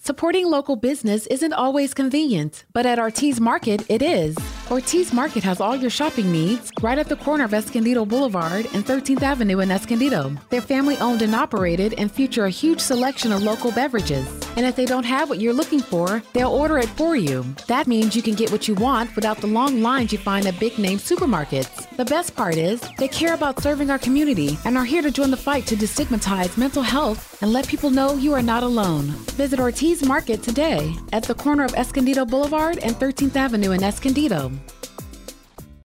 Supporting 0.06 0.48
local 0.48 0.76
business 0.76 1.28
isn't 1.28 1.54
always 1.54 1.94
convenient, 1.94 2.66
but 2.74 2.86
at 2.86 3.00
Ortiz 3.00 3.40
Market, 3.40 3.90
it 3.90 4.02
is. 4.02 4.36
Ortiz 4.72 5.14
Market 5.14 5.44
has 5.44 5.60
all 5.60 5.76
your 5.76 5.90
shopping 5.90 6.32
needs 6.32 6.72
right 6.82 6.98
at 6.98 7.10
the 7.10 7.18
corner 7.18 7.44
of 7.44 7.54
Escondido 7.54 8.06
Boulevard 8.06 8.66
and 8.74 8.86
13th 8.86 9.22
Avenue 9.22 9.60
in 9.60 9.70
Escondido. 9.70 10.36
They're 10.50 10.62
family 10.62 10.98
owned 10.98 11.22
and 11.22 11.36
operated 11.36 11.94
and 11.98 12.12
feature 12.12 12.46
a 12.46 12.50
huge 12.50 12.80
selection 12.80 13.32
of 13.32 13.44
local 13.44 13.72
beverages. 13.72 14.26
And 14.56 14.66
if 14.66 14.76
they 14.76 14.86
don't 14.86 15.04
have 15.04 15.30
what 15.30 15.40
you're 15.40 15.54
looking 15.54 15.82
for, 15.82 16.24
they'll 16.34 16.50
order 16.50 16.78
it 16.78 16.90
for 16.90 17.16
you. 17.16 17.44
That 17.68 17.88
means 17.88 18.16
you 18.16 18.22
can 18.22 18.36
get 18.36 18.52
what 18.52 18.68
you 18.68 18.76
want 18.76 19.16
without 19.16 19.38
the 19.38 19.48
long 19.48 19.82
lines 19.82 20.12
you 20.12 20.18
find 20.18 20.46
at 20.48 20.60
big 20.60 20.78
name 20.80 20.98
supermarkets. 20.98 21.96
The 21.98 22.06
best 22.06 22.36
part 22.36 22.56
is, 22.56 22.82
they 22.98 23.08
care 23.08 23.34
about 23.34 23.62
serving 23.62 23.90
our 23.90 24.00
community 24.00 24.58
and 24.66 24.78
are 24.78 24.86
here 24.86 25.02
to 25.02 25.12
join 25.12 25.32
the 25.32 25.38
fight 25.38 25.66
to 25.68 25.76
destigmatize 25.76 26.58
mental 26.58 26.84
health 26.84 27.42
and 27.42 27.52
let 27.52 27.68
people 27.68 27.90
know 27.90 28.16
you 28.16 28.34
are 28.34 28.42
not 28.42 28.64
alone. 28.64 29.04
Visit 29.36 29.60
Ortiz 29.60 30.04
Market 30.06 30.42
today 30.42 30.96
at 31.12 31.24
the 31.24 31.36
corner 31.36 31.66
of 31.66 31.74
Escondido 31.74 32.26
Boulevard 32.26 32.78
and 32.80 32.96
13th 32.96 33.36
Avenue 33.36 33.72
in 33.72 33.84
Escondido. 33.84 34.52